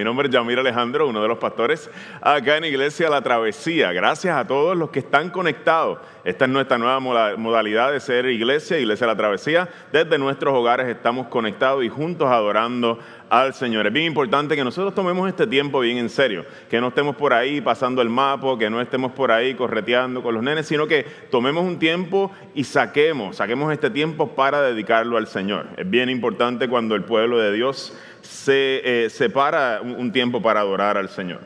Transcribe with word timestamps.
Mi 0.00 0.04
nombre 0.04 0.28
es 0.28 0.32
Yamir 0.32 0.58
Alejandro, 0.58 1.08
uno 1.08 1.20
de 1.20 1.28
los 1.28 1.36
pastores 1.36 1.90
acá 2.22 2.56
en 2.56 2.64
Iglesia 2.64 3.10
La 3.10 3.20
Travesía. 3.20 3.92
Gracias 3.92 4.34
a 4.34 4.46
todos 4.46 4.74
los 4.74 4.88
que 4.88 5.00
están 5.00 5.28
conectados. 5.28 5.98
Esta 6.24 6.46
es 6.46 6.50
nuestra 6.50 6.78
nueva 6.78 7.00
modalidad 7.36 7.92
de 7.92 8.00
ser 8.00 8.24
iglesia, 8.24 8.78
Iglesia 8.78 9.06
La 9.06 9.14
Travesía. 9.14 9.68
Desde 9.92 10.16
nuestros 10.16 10.54
hogares 10.54 10.88
estamos 10.88 11.26
conectados 11.26 11.84
y 11.84 11.90
juntos 11.90 12.30
adorando 12.30 12.98
al 13.28 13.52
Señor. 13.54 13.86
Es 13.86 13.92
bien 13.92 14.06
importante 14.06 14.56
que 14.56 14.64
nosotros 14.64 14.94
tomemos 14.94 15.28
este 15.28 15.46
tiempo 15.46 15.80
bien 15.80 15.98
en 15.98 16.08
serio, 16.08 16.44
que 16.68 16.80
no 16.80 16.88
estemos 16.88 17.14
por 17.16 17.32
ahí 17.32 17.60
pasando 17.60 18.02
el 18.02 18.08
mapa, 18.08 18.58
que 18.58 18.68
no 18.68 18.80
estemos 18.80 19.12
por 19.12 19.30
ahí 19.30 19.54
correteando 19.54 20.22
con 20.22 20.34
los 20.34 20.42
nenes, 20.42 20.66
sino 20.66 20.86
que 20.86 21.04
tomemos 21.30 21.64
un 21.64 21.78
tiempo 21.78 22.32
y 22.54 22.64
saquemos, 22.64 23.36
saquemos 23.36 23.72
este 23.72 23.90
tiempo 23.90 24.34
para 24.34 24.62
dedicarlo 24.62 25.16
al 25.16 25.26
Señor. 25.26 25.68
Es 25.76 25.88
bien 25.88 26.10
importante 26.10 26.68
cuando 26.68 26.94
el 26.94 27.04
pueblo 27.04 27.38
de 27.38 27.52
Dios 27.52 27.96
se 28.22 29.04
eh, 29.04 29.10
separa 29.10 29.80
un 29.82 30.12
tiempo 30.12 30.40
para 30.42 30.60
adorar 30.60 30.96
al 30.96 31.08
Señor. 31.08 31.40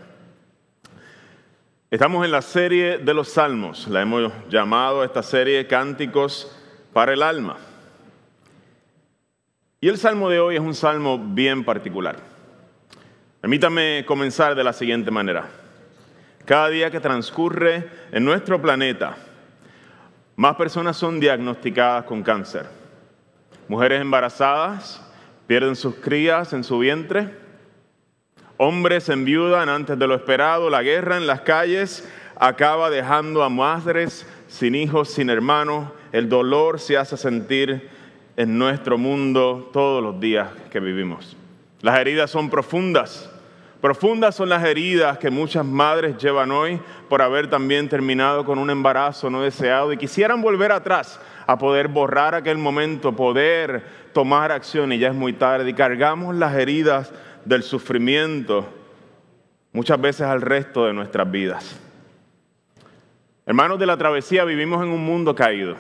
Estamos 1.91 2.25
en 2.25 2.33
la 2.33 2.43
serie 2.43 2.99
de 2.99 3.15
los 3.15 3.29
salmos, 3.29 3.87
la 3.87 4.03
hemos 4.03 4.33
llamado 4.49 5.05
esta 5.05 5.23
serie 5.23 5.67
Cánticos 5.69 6.51
para 6.93 7.13
el 7.13 7.23
alma. 7.23 7.57
Y 9.81 9.89
el 9.89 9.99
salmo 9.99 10.31
de 10.31 10.41
hoy 10.41 10.55
es 10.57 10.61
un 10.61 10.75
salmo 10.75 11.19
bien 11.19 11.63
particular. 11.63 12.17
Permítame 13.41 14.05
comenzar 14.07 14.55
de 14.55 14.65
la 14.65 14.73
siguiente 14.73 15.11
manera. 15.11 15.47
Cada 16.47 16.71
día 16.71 16.91
que 16.91 17.01
transcurre 17.01 17.91
en 18.11 18.25
nuestro 18.25 18.61
planeta, 18.63 19.17
más 20.37 20.57
personas 20.57 20.97
son 20.97 21.21
diagnosticadas 21.21 22.05
con 22.07 22.23
cáncer. 22.23 22.67
Mujeres 23.69 24.01
embarazadas, 24.01 25.04
pierden 25.47 25.77
sus 25.77 25.97
crías 25.97 26.53
en 26.53 26.65
su 26.65 26.79
vientre, 26.79 27.35
hombres 28.57 29.09
enviudan 29.09 29.69
antes 29.69 29.99
de 29.99 30.07
lo 30.07 30.15
esperado, 30.15 30.71
la 30.71 30.83
guerra 30.83 31.17
en 31.17 31.27
las 31.27 31.41
calles 31.43 32.09
acaba 32.37 32.91
dejando 32.91 33.43
a 33.43 33.49
madres 33.49 34.27
sin 34.49 34.75
hijos, 34.75 35.11
sin 35.11 35.31
hermanos, 35.31 35.91
el 36.13 36.29
dolor 36.29 36.79
se 36.79 36.97
hace 36.97 37.17
sentir 37.17 37.89
en 38.37 38.59
nuestro 38.59 38.99
mundo 38.99 39.71
todos 39.73 40.03
los 40.03 40.21
días 40.21 40.49
que 40.71 40.81
vivimos. 40.81 41.37
Las 41.81 41.99
heridas 41.99 42.31
son 42.31 42.51
profundas. 42.51 43.31
Profundas 43.85 44.35
son 44.35 44.49
las 44.49 44.65
heridas 44.65 45.19
que 45.19 45.29
muchas 45.29 45.63
madres 45.63 46.17
llevan 46.17 46.51
hoy 46.53 46.81
por 47.11 47.21
haber 47.21 47.51
también 47.51 47.87
terminado 47.87 48.47
con 48.47 48.59
un 48.59 48.71
embarazo 48.71 49.29
no 49.29 49.43
deseado 49.43 49.93
y 49.93 49.99
quisieran 49.99 50.41
volver 50.41 50.73
atrás 50.73 51.21
a 51.47 51.59
poder 51.59 51.89
borrar 51.89 52.35
aquel 52.35 52.57
momento, 52.57 53.15
poder 53.15 53.85
tomar 54.15 54.53
acción 54.53 54.91
y 54.91 54.99
ya 54.99 55.09
es 55.09 55.15
muy 55.15 55.35
tarde 55.35 55.69
y 55.69 55.75
cargamos 55.75 56.35
las 56.35 56.55
heridas 56.55 57.13
del 57.45 57.63
sufrimiento 57.63 58.67
muchas 59.75 60.01
veces 60.01 60.23
al 60.23 60.41
resto 60.41 60.87
de 60.87 60.95
nuestras 60.95 61.31
vidas. 61.31 61.79
Hermanos 63.45 63.79
de 63.79 63.85
la 63.85 63.99
travesía, 63.99 64.47
vivimos 64.47 64.83
en 64.83 64.89
un 64.89 65.05
mundo 65.05 65.35
caído. 65.35 65.77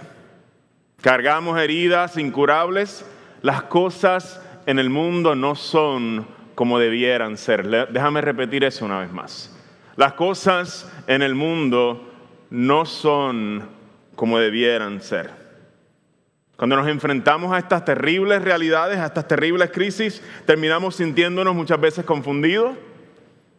Cargamos 1.00 1.58
heridas 1.58 2.18
incurables. 2.18 3.10
Las 3.40 3.62
cosas 3.62 4.42
en 4.66 4.78
el 4.78 4.90
mundo 4.90 5.34
no 5.34 5.54
son 5.54 6.33
como 6.54 6.78
debieran 6.78 7.36
ser. 7.36 7.66
Déjame 7.90 8.20
repetir 8.20 8.64
eso 8.64 8.84
una 8.84 9.00
vez 9.00 9.12
más. 9.12 9.54
Las 9.96 10.14
cosas 10.14 10.90
en 11.06 11.22
el 11.22 11.34
mundo 11.34 12.12
no 12.50 12.84
son 12.84 13.68
como 14.14 14.38
debieran 14.38 15.00
ser. 15.00 15.44
Cuando 16.56 16.76
nos 16.76 16.88
enfrentamos 16.88 17.52
a 17.52 17.58
estas 17.58 17.84
terribles 17.84 18.42
realidades, 18.42 18.98
a 18.98 19.06
estas 19.06 19.26
terribles 19.26 19.70
crisis, 19.70 20.22
terminamos 20.46 20.96
sintiéndonos 20.96 21.54
muchas 21.54 21.80
veces 21.80 22.04
confundidos, 22.04 22.76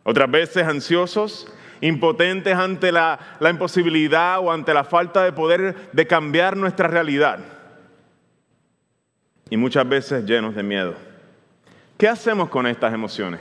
otras 0.03 0.31
veces 0.31 0.63
ansiosos, 0.63 1.51
impotentes 1.81 2.55
ante 2.55 2.91
la, 2.91 3.19
la, 3.39 3.49
imposibilidad 3.49 4.39
o 4.39 4.51
ante 4.51 4.73
la 4.73 4.85
falta 4.85 5.23
de 5.23 5.33
poder 5.33 5.75
de 5.91 6.07
cambiar 6.07 6.55
nuestra 6.55 6.87
realidad. 6.87 7.39
Y 9.49 9.57
muchas 9.57 9.87
veces 9.87 10.25
llenos 10.25 10.55
de 10.55 10.63
miedo. 10.63 10.95
¿Qué 11.97 12.09
hacemos 12.09 12.49
con 12.49 12.67
estas 12.67 12.93
emociones? 12.93 13.39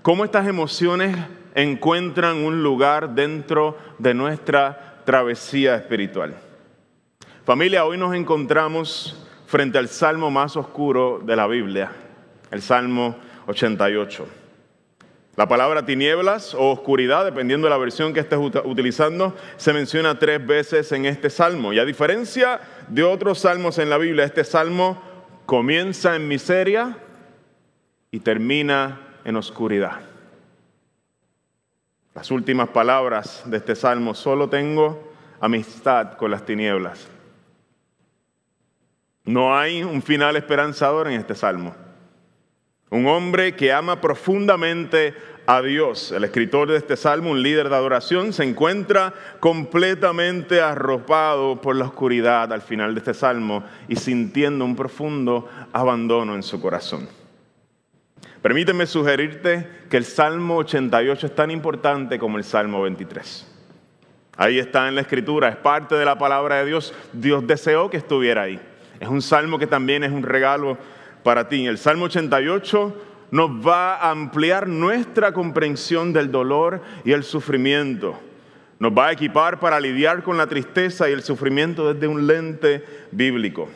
¿Cómo 0.00 0.24
estas 0.24 0.46
emociones 0.46 1.14
encuentran 1.54 2.38
un 2.38 2.62
lugar 2.62 3.10
dentro 3.14 3.76
de 3.98 4.14
nuestra 4.14 5.02
travesía 5.04 5.76
espiritual? 5.76 6.34
Familia, 7.44 7.84
hoy 7.84 7.98
nos 7.98 8.14
encontramos 8.14 9.26
frente 9.46 9.76
al 9.76 9.88
salmo 9.88 10.30
más 10.30 10.56
oscuro 10.56 11.20
de 11.22 11.36
la 11.36 11.46
Biblia, 11.46 11.92
el 12.50 12.62
Salmo 12.62 13.16
88. 13.46 14.26
La 15.36 15.46
palabra 15.46 15.84
tinieblas 15.84 16.54
o 16.54 16.70
oscuridad, 16.70 17.26
dependiendo 17.26 17.66
de 17.66 17.70
la 17.70 17.78
versión 17.78 18.14
que 18.14 18.20
estés 18.20 18.38
utilizando, 18.38 19.36
se 19.58 19.74
menciona 19.74 20.18
tres 20.18 20.44
veces 20.44 20.90
en 20.92 21.04
este 21.04 21.28
salmo. 21.28 21.74
Y 21.74 21.78
a 21.78 21.84
diferencia 21.84 22.60
de 22.88 23.02
otros 23.02 23.40
salmos 23.40 23.78
en 23.78 23.90
la 23.90 23.98
Biblia, 23.98 24.24
este 24.24 24.44
salmo 24.44 25.07
comienza 25.48 26.14
en 26.14 26.28
miseria 26.28 26.98
y 28.10 28.20
termina 28.20 29.00
en 29.24 29.34
oscuridad. 29.34 29.98
Las 32.14 32.30
últimas 32.30 32.68
palabras 32.68 33.44
de 33.46 33.56
este 33.56 33.74
salmo, 33.74 34.12
solo 34.12 34.50
tengo 34.50 35.10
amistad 35.40 36.18
con 36.18 36.32
las 36.32 36.44
tinieblas. 36.44 37.08
No 39.24 39.56
hay 39.56 39.82
un 39.82 40.02
final 40.02 40.36
esperanzador 40.36 41.08
en 41.08 41.18
este 41.18 41.34
salmo. 41.34 41.74
Un 42.90 43.06
hombre 43.06 43.56
que 43.56 43.72
ama 43.72 44.02
profundamente 44.02 45.14
a 45.50 45.62
Dios, 45.62 46.12
el 46.12 46.24
escritor 46.24 46.68
de 46.68 46.76
este 46.76 46.94
salmo, 46.94 47.30
un 47.30 47.42
líder 47.42 47.70
de 47.70 47.74
adoración, 47.74 48.34
se 48.34 48.44
encuentra 48.44 49.14
completamente 49.40 50.60
arropado 50.60 51.58
por 51.62 51.74
la 51.74 51.86
oscuridad 51.86 52.52
al 52.52 52.60
final 52.60 52.92
de 52.92 52.98
este 52.98 53.14
salmo 53.14 53.64
y 53.88 53.96
sintiendo 53.96 54.66
un 54.66 54.76
profundo 54.76 55.48
abandono 55.72 56.34
en 56.34 56.42
su 56.42 56.60
corazón. 56.60 57.08
Permíteme 58.42 58.84
sugerirte 58.84 59.66
que 59.88 59.96
el 59.96 60.04
Salmo 60.04 60.58
88 60.58 61.28
es 61.28 61.34
tan 61.34 61.50
importante 61.50 62.18
como 62.18 62.36
el 62.36 62.44
Salmo 62.44 62.82
23. 62.82 63.50
Ahí 64.36 64.58
está 64.58 64.86
en 64.86 64.96
la 64.96 65.00
escritura, 65.00 65.48
es 65.48 65.56
parte 65.56 65.94
de 65.94 66.04
la 66.04 66.18
palabra 66.18 66.56
de 66.56 66.66
Dios. 66.66 66.92
Dios 67.14 67.46
deseó 67.46 67.88
que 67.88 67.96
estuviera 67.96 68.42
ahí. 68.42 68.60
Es 69.00 69.08
un 69.08 69.22
salmo 69.22 69.58
que 69.58 69.66
también 69.66 70.04
es 70.04 70.12
un 70.12 70.24
regalo 70.24 70.76
para 71.22 71.48
ti. 71.48 71.66
El 71.66 71.78
Salmo 71.78 72.04
88 72.04 73.07
nos 73.30 73.50
va 73.50 73.96
a 73.96 74.10
ampliar 74.10 74.68
nuestra 74.68 75.32
comprensión 75.32 76.12
del 76.12 76.30
dolor 76.30 76.82
y 77.04 77.12
el 77.12 77.24
sufrimiento. 77.24 78.18
Nos 78.78 78.92
va 78.92 79.08
a 79.08 79.12
equipar 79.12 79.58
para 79.58 79.80
lidiar 79.80 80.22
con 80.22 80.36
la 80.36 80.46
tristeza 80.46 81.08
y 81.08 81.12
el 81.12 81.22
sufrimiento 81.22 81.92
desde 81.92 82.06
un 82.06 82.26
lente 82.26 82.84
bíblico. 83.10 83.68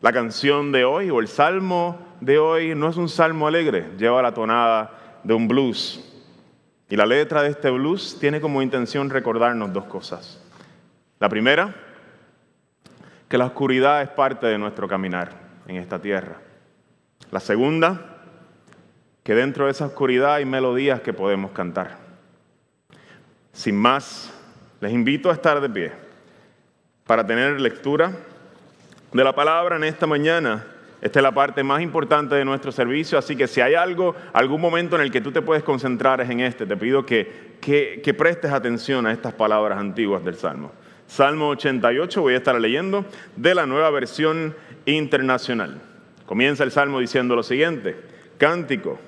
La 0.00 0.12
canción 0.12 0.72
de 0.72 0.84
hoy 0.84 1.10
o 1.10 1.20
el 1.20 1.28
salmo 1.28 1.98
de 2.20 2.38
hoy 2.38 2.74
no 2.74 2.88
es 2.88 2.96
un 2.96 3.08
salmo 3.08 3.46
alegre, 3.46 3.86
lleva 3.98 4.22
la 4.22 4.34
tonada 4.34 5.20
de 5.24 5.34
un 5.34 5.48
blues. 5.48 6.06
Y 6.88 6.96
la 6.96 7.06
letra 7.06 7.42
de 7.42 7.50
este 7.50 7.70
blues 7.70 8.18
tiene 8.20 8.40
como 8.40 8.62
intención 8.62 9.10
recordarnos 9.10 9.72
dos 9.72 9.84
cosas. 9.84 10.42
La 11.18 11.28
primera, 11.28 11.74
que 13.28 13.38
la 13.38 13.46
oscuridad 13.46 14.02
es 14.02 14.08
parte 14.08 14.46
de 14.46 14.58
nuestro 14.58 14.88
caminar 14.88 15.30
en 15.68 15.76
esta 15.76 16.00
tierra. 16.00 16.40
La 17.30 17.38
segunda, 17.38 18.19
que 19.22 19.34
dentro 19.34 19.66
de 19.66 19.72
esa 19.72 19.86
oscuridad 19.86 20.34
hay 20.34 20.44
melodías 20.44 21.00
que 21.00 21.12
podemos 21.12 21.52
cantar. 21.52 21.98
Sin 23.52 23.76
más, 23.76 24.32
les 24.80 24.92
invito 24.92 25.30
a 25.30 25.34
estar 25.34 25.60
de 25.60 25.68
pie 25.68 25.92
para 27.06 27.26
tener 27.26 27.60
lectura 27.60 28.12
de 29.12 29.24
la 29.24 29.34
palabra 29.34 29.76
en 29.76 29.84
esta 29.84 30.06
mañana. 30.06 30.64
Esta 31.00 31.18
es 31.18 31.22
la 31.22 31.32
parte 31.32 31.62
más 31.62 31.80
importante 31.80 32.34
de 32.34 32.44
nuestro 32.44 32.72
servicio, 32.72 33.18
así 33.18 33.34
que 33.34 33.46
si 33.46 33.60
hay 33.60 33.74
algo, 33.74 34.14
algún 34.32 34.60
momento 34.60 34.96
en 34.96 35.02
el 35.02 35.10
que 35.10 35.20
tú 35.20 35.32
te 35.32 35.42
puedes 35.42 35.62
concentrar 35.62 36.20
es 36.20 36.30
en 36.30 36.40
este. 36.40 36.66
Te 36.66 36.76
pido 36.76 37.04
que, 37.04 37.56
que, 37.60 38.00
que 38.04 38.14
prestes 38.14 38.52
atención 38.52 39.06
a 39.06 39.12
estas 39.12 39.32
palabras 39.32 39.78
antiguas 39.78 40.24
del 40.24 40.36
Salmo. 40.36 40.72
Salmo 41.06 41.48
88 41.48 42.22
voy 42.22 42.34
a 42.34 42.36
estar 42.36 42.58
leyendo 42.60 43.04
de 43.34 43.54
la 43.54 43.66
nueva 43.66 43.90
versión 43.90 44.54
internacional. 44.86 45.80
Comienza 46.26 46.62
el 46.62 46.70
Salmo 46.70 47.00
diciendo 47.00 47.34
lo 47.34 47.42
siguiente, 47.42 47.96
cántico, 48.38 49.00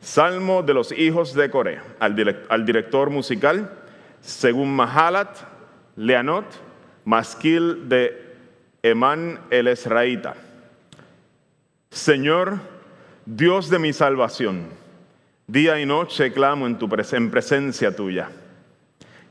Salmo 0.00 0.62
de 0.62 0.74
los 0.74 0.92
hijos 0.92 1.34
de 1.34 1.50
Coré, 1.50 1.80
al, 1.98 2.64
director 2.64 3.10
musical, 3.10 3.72
según 4.20 4.74
Mahalat, 4.74 5.36
Leanot, 5.96 6.46
Masquil 7.04 7.88
de 7.88 8.34
Emán 8.82 9.40
el 9.50 9.68
Esraíta. 9.68 10.34
Señor, 11.90 12.58
Dios 13.26 13.70
de 13.70 13.78
mi 13.78 13.92
salvación, 13.92 14.68
día 15.46 15.80
y 15.80 15.86
noche 15.86 16.32
clamo 16.32 16.66
en 16.66 16.78
tu 16.78 16.88
en 17.12 17.30
presencia 17.30 17.94
tuya. 17.94 18.30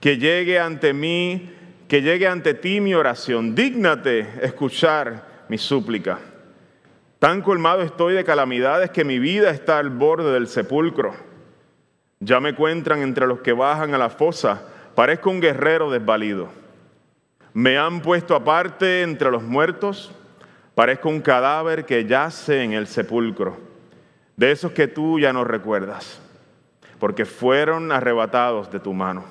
Que 0.02 0.18
llegue 0.18 0.60
ante 0.60 0.94
mí, 0.94 1.54
que 1.88 2.02
llegue 2.02 2.28
ante 2.28 2.54
ti 2.54 2.82
mi 2.82 2.94
oración. 2.94 3.56
Dígnate 3.56 4.28
escuchar 4.42 5.46
mi 5.50 5.58
súplica. 5.58 6.20
Tan 7.20 7.42
colmado 7.42 7.82
estoy 7.82 8.14
de 8.14 8.24
calamidades 8.24 8.92
que 8.92 9.04
mi 9.04 9.18
vida 9.18 9.50
está 9.50 9.80
al 9.80 9.90
borde 9.90 10.32
del 10.34 10.48
sepulcro. 10.48 11.16
Ya 12.20 12.40
me 12.40 12.50
encuentran 12.50 13.02
entre 13.02 13.26
los 13.26 13.40
que 13.40 13.54
bajan 13.54 13.96
a 13.96 13.98
la 13.98 14.12
fosa, 14.12 14.62
parezco 14.94 15.32
un 15.32 15.42
guerrero 15.42 15.90
desvalido. 15.90 16.50
Me 17.54 17.80
han 17.80 18.02
puesto 18.02 18.36
aparte 18.36 19.02
entre 19.02 19.32
los 19.32 19.42
muertos, 19.42 20.12
parezco 20.76 21.10
un 21.10 21.22
cadáver 21.22 21.86
que 21.86 22.06
yace 22.06 22.62
en 22.62 22.74
el 22.74 22.86
sepulcro, 22.86 23.58
de 24.36 24.52
esos 24.52 24.72
que 24.72 24.88
tú 24.88 25.20
ya 25.20 25.34
no 25.34 25.44
recuerdas, 25.44 26.22
porque 27.00 27.26
fueron 27.26 27.92
arrebatados 27.92 28.70
de 28.70 28.80
tu 28.80 28.94
mano. 28.94 29.26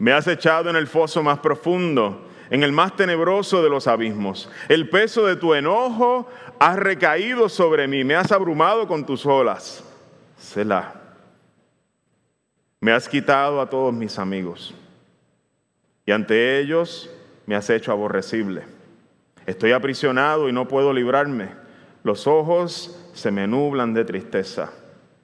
Me 0.00 0.12
has 0.12 0.26
echado 0.26 0.70
en 0.70 0.76
el 0.76 0.88
foso 0.88 1.22
más 1.22 1.38
profundo 1.38 2.26
en 2.54 2.62
el 2.62 2.70
más 2.70 2.94
tenebroso 2.94 3.64
de 3.64 3.68
los 3.68 3.88
abismos. 3.88 4.48
El 4.68 4.88
peso 4.88 5.26
de 5.26 5.34
tu 5.34 5.54
enojo 5.54 6.28
ha 6.60 6.76
recaído 6.76 7.48
sobre 7.48 7.88
mí, 7.88 8.04
me 8.04 8.14
has 8.14 8.30
abrumado 8.30 8.86
con 8.86 9.04
tus 9.04 9.26
olas. 9.26 9.82
Selah. 10.38 10.94
Me 12.80 12.92
has 12.92 13.08
quitado 13.08 13.60
a 13.60 13.68
todos 13.68 13.92
mis 13.92 14.20
amigos 14.20 14.72
y 16.06 16.12
ante 16.12 16.60
ellos 16.60 17.10
me 17.44 17.56
has 17.56 17.68
hecho 17.70 17.90
aborrecible. 17.90 18.62
Estoy 19.46 19.72
aprisionado 19.72 20.48
y 20.48 20.52
no 20.52 20.68
puedo 20.68 20.92
librarme. 20.92 21.48
Los 22.04 22.28
ojos 22.28 22.96
se 23.14 23.32
me 23.32 23.48
nublan 23.48 23.94
de 23.94 24.04
tristeza. 24.04 24.70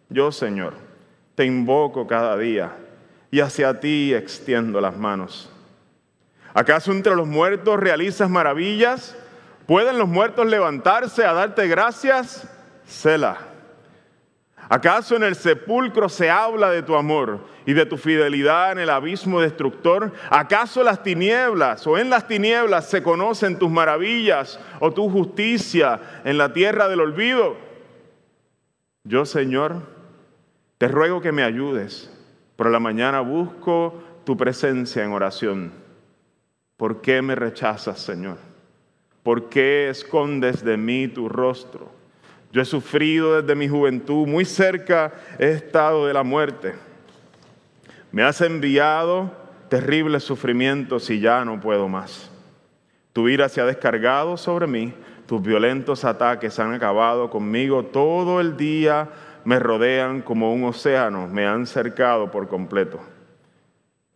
Yo, 0.09 0.33
Señor, 0.33 0.75
te 1.37 1.45
invoco 1.45 2.09
cada 2.09 2.37
día 2.37 2.73
y 3.31 3.39
hacia 3.39 3.79
ti 3.79 4.15
extiendo 4.15 4.81
las 4.81 4.97
manos. 4.97 5.50
¿Acaso 6.55 6.93
entre 6.93 7.15
los 7.15 7.27
muertos 7.27 7.79
realizas 7.79 8.29
maravillas? 8.29 9.17
¿Pueden 9.67 9.99
los 9.99 10.09
muertos 10.09 10.47
levantarse 10.47 11.25
a 11.25 11.33
darte 11.33 11.69
gracias? 11.69 12.49
Sela. 12.85 13.39
¿Acaso 14.69 15.17
en 15.17 15.25
el 15.25 15.35
sepulcro 15.35 16.09
se 16.09 16.31
habla 16.31 16.71
de 16.71 16.83
tu 16.83 16.95
amor 16.95 17.41
y 17.67 17.73
de 17.73 17.87
tu 17.87 17.97
fidelidad 17.97 18.71
en 18.71 18.79
el 18.79 18.91
abismo 18.91 19.41
destructor? 19.41 20.13
¿Acaso 20.31 20.85
las 20.85 21.03
tinieblas 21.03 21.87
o 21.89 21.99
en 21.99 22.09
las 22.09 22.29
tinieblas 22.29 22.89
se 22.89 23.03
conocen 23.03 23.59
tus 23.59 23.69
maravillas 23.69 24.61
o 24.79 24.93
tu 24.93 25.11
justicia 25.11 26.01
en 26.25 26.39
la 26.39 26.53
tierra 26.53 26.89
del 26.89 27.01
olvido? 27.01 27.57
Yo, 29.03 29.25
Señor, 29.25 29.83
te 30.79 30.87
ruego 30.87 31.21
que 31.21 31.33
me 31.33 31.43
ayudes. 31.43 32.09
Por 32.55 32.71
la 32.71 32.79
mañana 32.79 33.21
busco 33.21 33.95
tu 34.25 34.37
presencia 34.37 35.05
en 35.05 35.13
oración. 35.13 35.80
¿Por 36.81 37.03
qué 37.03 37.21
me 37.21 37.35
rechazas, 37.35 37.99
Señor? 37.99 38.39
¿Por 39.23 39.51
qué 39.51 39.91
escondes 39.91 40.65
de 40.65 40.79
mí 40.79 41.09
tu 41.09 41.29
rostro? 41.29 41.91
Yo 42.53 42.63
he 42.63 42.65
sufrido 42.65 43.43
desde 43.43 43.55
mi 43.55 43.69
juventud, 43.69 44.27
muy 44.27 44.47
cerca 44.47 45.13
he 45.39 45.51
estado 45.51 46.07
de 46.07 46.15
la 46.15 46.23
muerte. 46.23 46.73
Me 48.13 48.23
has 48.23 48.41
enviado 48.41 49.31
terribles 49.69 50.25
sufrimientos 50.25 51.11
y 51.11 51.21
ya 51.21 51.45
no 51.45 51.61
puedo 51.61 51.87
más. 51.87 52.31
Tu 53.13 53.29
ira 53.29 53.51
se 53.51 53.61
ha 53.61 53.67
descargado 53.67 54.39
sobre 54.39 54.67
mí, 54.67 54.95
tus 55.27 55.43
violentos 55.43 56.07
ataques 56.07 56.59
han 56.59 56.73
acabado 56.73 57.29
conmigo. 57.29 57.85
Todo 57.85 58.41
el 58.41 58.57
día 58.57 59.07
me 59.45 59.59
rodean 59.59 60.23
como 60.23 60.55
un 60.55 60.65
océano, 60.65 61.29
me 61.29 61.47
han 61.47 61.67
cercado 61.67 62.31
por 62.31 62.49
completo. 62.49 63.01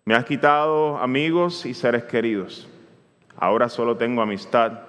Me 0.07 0.15
has 0.15 0.27
quitado 0.27 0.99
amigos 0.99 1.65
y 1.65 1.73
seres 1.73 2.05
queridos. 2.05 2.69
Ahora 3.37 3.71
solo 3.71 3.97
tengo 3.97 4.21
amistad 4.21 4.81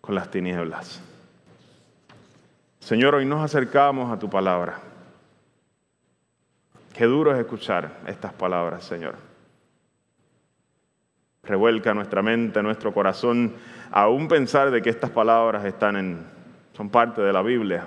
con 0.00 0.14
las 0.14 0.30
tinieblas. 0.30 1.02
Señor, 2.80 3.16
hoy 3.16 3.26
nos 3.26 3.44
acercamos 3.44 4.10
a 4.10 4.18
tu 4.18 4.30
palabra. 4.30 4.80
Qué 6.94 7.04
duro 7.04 7.32
es 7.34 7.38
escuchar 7.38 7.98
estas 8.06 8.32
palabras, 8.32 8.84
Señor. 8.84 9.16
Revuelca 11.42 11.92
nuestra 11.92 12.22
mente, 12.22 12.62
nuestro 12.62 12.94
corazón, 12.94 13.54
aún 13.90 14.28
pensar 14.28 14.70
de 14.70 14.80
que 14.80 14.88
estas 14.88 15.10
palabras 15.10 15.66
están 15.66 15.96
en, 15.96 16.26
son 16.72 16.88
parte 16.88 17.20
de 17.20 17.32
la 17.34 17.42
Biblia, 17.42 17.86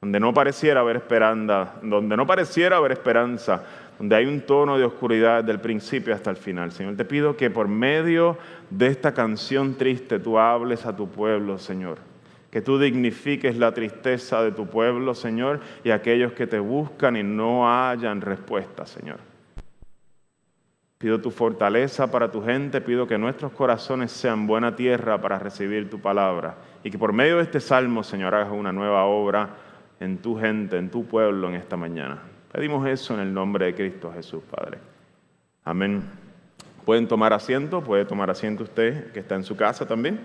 donde 0.00 0.18
no 0.18 0.32
pareciera 0.32 0.80
haber 0.80 0.96
esperanza, 0.96 1.74
donde 1.82 2.16
no 2.16 2.26
pareciera 2.26 2.78
haber 2.78 2.92
esperanza, 2.92 3.62
donde 4.00 4.16
hay 4.16 4.24
un 4.24 4.40
tono 4.40 4.78
de 4.78 4.84
oscuridad 4.84 5.44
del 5.44 5.60
principio 5.60 6.14
hasta 6.14 6.30
el 6.30 6.36
final. 6.36 6.72
Señor, 6.72 6.96
te 6.96 7.04
pido 7.04 7.36
que 7.36 7.50
por 7.50 7.68
medio 7.68 8.38
de 8.70 8.86
esta 8.86 9.12
canción 9.12 9.74
triste 9.74 10.18
tú 10.18 10.38
hables 10.38 10.86
a 10.86 10.96
tu 10.96 11.10
pueblo, 11.10 11.58
Señor. 11.58 11.98
Que 12.50 12.62
tú 12.62 12.78
dignifiques 12.78 13.58
la 13.58 13.74
tristeza 13.74 14.42
de 14.42 14.52
tu 14.52 14.66
pueblo, 14.68 15.14
Señor, 15.14 15.60
y 15.84 15.90
aquellos 15.90 16.32
que 16.32 16.46
te 16.46 16.58
buscan 16.58 17.14
y 17.14 17.22
no 17.22 17.70
hayan 17.70 18.22
respuesta, 18.22 18.86
Señor. 18.86 19.18
Pido 20.96 21.20
tu 21.20 21.30
fortaleza 21.30 22.10
para 22.10 22.30
tu 22.30 22.42
gente, 22.42 22.80
pido 22.80 23.06
que 23.06 23.18
nuestros 23.18 23.52
corazones 23.52 24.12
sean 24.12 24.46
buena 24.46 24.74
tierra 24.74 25.20
para 25.20 25.38
recibir 25.38 25.90
tu 25.90 26.00
palabra 26.00 26.56
y 26.82 26.90
que 26.90 26.98
por 26.98 27.12
medio 27.12 27.36
de 27.36 27.42
este 27.42 27.60
salmo, 27.60 28.02
Señor, 28.02 28.34
hagas 28.34 28.50
una 28.50 28.72
nueva 28.72 29.04
obra 29.04 29.56
en 30.00 30.16
tu 30.16 30.38
gente, 30.38 30.78
en 30.78 30.90
tu 30.90 31.04
pueblo 31.04 31.50
en 31.50 31.56
esta 31.56 31.76
mañana. 31.76 32.29
Pedimos 32.52 32.86
eso 32.88 33.14
en 33.14 33.20
el 33.20 33.32
nombre 33.32 33.66
de 33.66 33.74
Cristo 33.74 34.12
Jesús, 34.12 34.42
Padre. 34.50 34.78
Amén. 35.64 36.02
Pueden 36.84 37.06
tomar 37.06 37.32
asiento, 37.32 37.82
puede 37.82 38.04
tomar 38.04 38.28
asiento 38.30 38.64
usted 38.64 39.12
que 39.12 39.20
está 39.20 39.36
en 39.36 39.44
su 39.44 39.56
casa 39.56 39.86
también. 39.86 40.20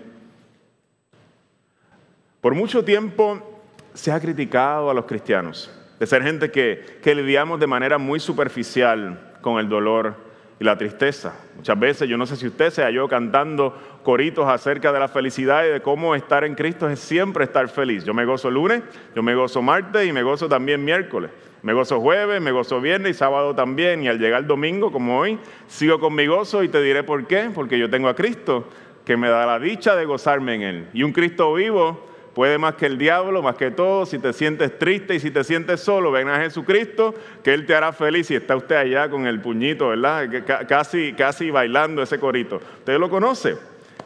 Por 2.40 2.54
mucho 2.54 2.84
tiempo 2.84 3.62
se 3.94 4.10
ha 4.10 4.20
criticado 4.20 4.90
a 4.90 4.94
los 4.94 5.04
cristianos 5.04 5.70
de 5.98 6.06
ser 6.06 6.22
gente 6.22 6.50
que, 6.50 6.98
que 7.02 7.14
lidiamos 7.14 7.60
de 7.60 7.66
manera 7.66 7.98
muy 7.98 8.20
superficial 8.20 9.34
con 9.40 9.58
el 9.58 9.68
dolor 9.68 10.16
y 10.58 10.64
la 10.64 10.76
tristeza. 10.76 11.34
Muchas 11.56 11.78
veces, 11.78 12.08
yo 12.08 12.16
no 12.16 12.26
sé 12.26 12.36
si 12.36 12.46
usted 12.46 12.70
se 12.70 12.82
halló 12.82 13.08
cantando 13.08 14.00
coritos 14.02 14.48
acerca 14.48 14.92
de 14.92 14.98
la 14.98 15.08
felicidad 15.08 15.64
y 15.64 15.68
de 15.68 15.80
cómo 15.80 16.14
estar 16.14 16.44
en 16.44 16.54
Cristo 16.54 16.88
es 16.88 16.98
siempre 16.98 17.44
estar 17.44 17.68
feliz. 17.68 18.04
Yo 18.04 18.14
me 18.14 18.24
gozo 18.24 18.50
lunes, 18.50 18.82
yo 19.14 19.22
me 19.22 19.34
gozo 19.34 19.62
martes 19.62 20.06
y 20.06 20.12
me 20.12 20.22
gozo 20.22 20.48
también 20.48 20.84
miércoles. 20.84 21.30
Me 21.62 21.72
gozo 21.72 22.00
jueves, 22.00 22.40
me 22.40 22.52
gozo 22.52 22.80
viernes 22.80 23.12
y 23.12 23.14
sábado 23.14 23.54
también. 23.54 24.02
Y 24.02 24.08
al 24.08 24.18
llegar 24.18 24.46
domingo, 24.46 24.92
como 24.92 25.18
hoy, 25.18 25.38
sigo 25.66 25.98
con 25.98 26.14
mi 26.14 26.26
gozo 26.26 26.62
y 26.62 26.68
te 26.68 26.80
diré 26.82 27.02
por 27.02 27.26
qué. 27.26 27.50
Porque 27.54 27.78
yo 27.78 27.90
tengo 27.90 28.08
a 28.08 28.14
Cristo 28.14 28.68
que 29.04 29.16
me 29.16 29.28
da 29.28 29.46
la 29.46 29.58
dicha 29.58 29.96
de 29.96 30.04
gozarme 30.04 30.54
en 30.54 30.62
Él. 30.62 30.88
Y 30.92 31.02
un 31.02 31.12
Cristo 31.12 31.54
vivo 31.54 32.06
puede 32.34 32.58
más 32.58 32.74
que 32.74 32.84
el 32.84 32.98
diablo, 32.98 33.42
más 33.42 33.56
que 33.56 33.70
todo. 33.70 34.04
Si 34.04 34.18
te 34.18 34.32
sientes 34.32 34.78
triste 34.78 35.14
y 35.14 35.20
si 35.20 35.30
te 35.30 35.42
sientes 35.42 35.80
solo, 35.80 36.10
ven 36.10 36.28
a 36.28 36.40
Jesucristo, 36.40 37.14
que 37.42 37.54
Él 37.54 37.64
te 37.64 37.74
hará 37.74 37.92
feliz. 37.92 38.30
Y 38.30 38.34
está 38.34 38.54
usted 38.56 38.76
allá 38.76 39.08
con 39.08 39.26
el 39.26 39.40
puñito, 39.40 39.88
¿verdad? 39.88 40.28
Casi, 40.68 41.14
casi 41.14 41.50
bailando 41.50 42.02
ese 42.02 42.18
corito. 42.18 42.56
¿Usted 42.56 42.98
lo 42.98 43.08
conoce? 43.08 43.56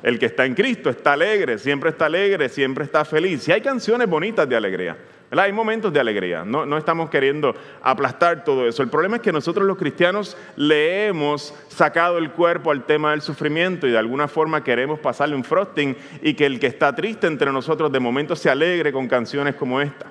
El 0.02 0.18
que 0.18 0.26
está 0.26 0.46
en 0.46 0.54
Cristo 0.54 0.88
está 0.90 1.12
alegre, 1.12 1.58
siempre 1.58 1.90
está 1.90 2.06
alegre, 2.06 2.48
siempre 2.48 2.84
está 2.84 3.04
feliz. 3.04 3.46
Y 3.48 3.52
hay 3.52 3.60
canciones 3.60 4.08
bonitas 4.08 4.48
de 4.48 4.56
alegría. 4.56 4.96
Hay 5.38 5.52
momentos 5.52 5.92
de 5.92 6.00
alegría, 6.00 6.44
no, 6.44 6.76
estamos 6.76 7.08
queriendo 7.08 7.54
aplastar 7.82 8.42
todo 8.42 8.66
eso. 8.66 8.82
El 8.82 8.88
problema 8.88 9.16
es 9.16 9.22
que 9.22 9.32
nosotros 9.32 9.64
los 9.64 9.78
cristianos 9.78 10.36
le 10.56 11.06
hemos 11.06 11.54
sacado 11.68 12.18
el 12.18 12.32
cuerpo 12.32 12.72
al 12.72 12.84
tema 12.84 13.12
del 13.12 13.22
sufrimiento 13.22 13.86
y 13.86 13.92
de 13.92 13.98
alguna 13.98 14.26
forma 14.26 14.64
queremos 14.64 14.98
pasarle 14.98 15.36
un 15.36 15.44
frosting 15.44 15.96
y 16.22 16.34
que 16.34 16.46
el 16.46 16.58
que 16.58 16.66
está 16.66 16.94
triste 16.94 17.28
entre 17.28 17.52
nosotros 17.52 17.92
de 17.92 18.00
momento 18.00 18.34
se 18.34 18.50
alegre 18.50 18.92
con 18.92 19.06
canciones 19.06 19.54
como 19.54 19.80
esta. 19.80 20.06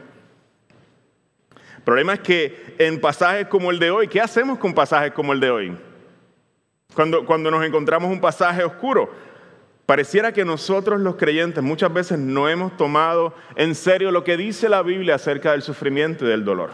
El 1.77 1.83
problema 1.83 2.13
es 2.13 2.19
que 2.21 2.75
en 2.77 3.01
pasajes 3.01 3.47
como 3.47 3.71
el 3.71 3.79
de 3.79 3.91
hoy, 3.91 4.07
¿qué 4.07 4.21
hacemos 4.21 4.57
con 4.57 4.73
pasajes 4.73 5.11
como 5.11 5.33
el 5.33 5.41
de 5.41 5.51
hoy? 5.51 5.77
Cuando, 6.93 7.25
cuando 7.25 7.51
nos 7.51 7.65
encontramos 7.65 8.09
un 8.09 8.21
pasaje 8.21 8.63
oscuro, 8.63 9.11
Pareciera 9.89 10.31
que 10.31 10.45
nosotros 10.45 11.01
los 11.01 11.15
creyentes 11.15 11.63
muchas 11.63 11.91
veces 11.91 12.19
no 12.19 12.47
hemos 12.47 12.77
tomado 12.77 13.33
en 13.55 13.73
serio 13.73 14.11
lo 14.11 14.23
que 14.23 14.37
dice 14.37 14.69
la 14.69 14.83
Biblia 14.83 15.15
acerca 15.15 15.53
del 15.53 15.63
sufrimiento 15.63 16.25
y 16.25 16.27
del 16.27 16.45
dolor. 16.45 16.73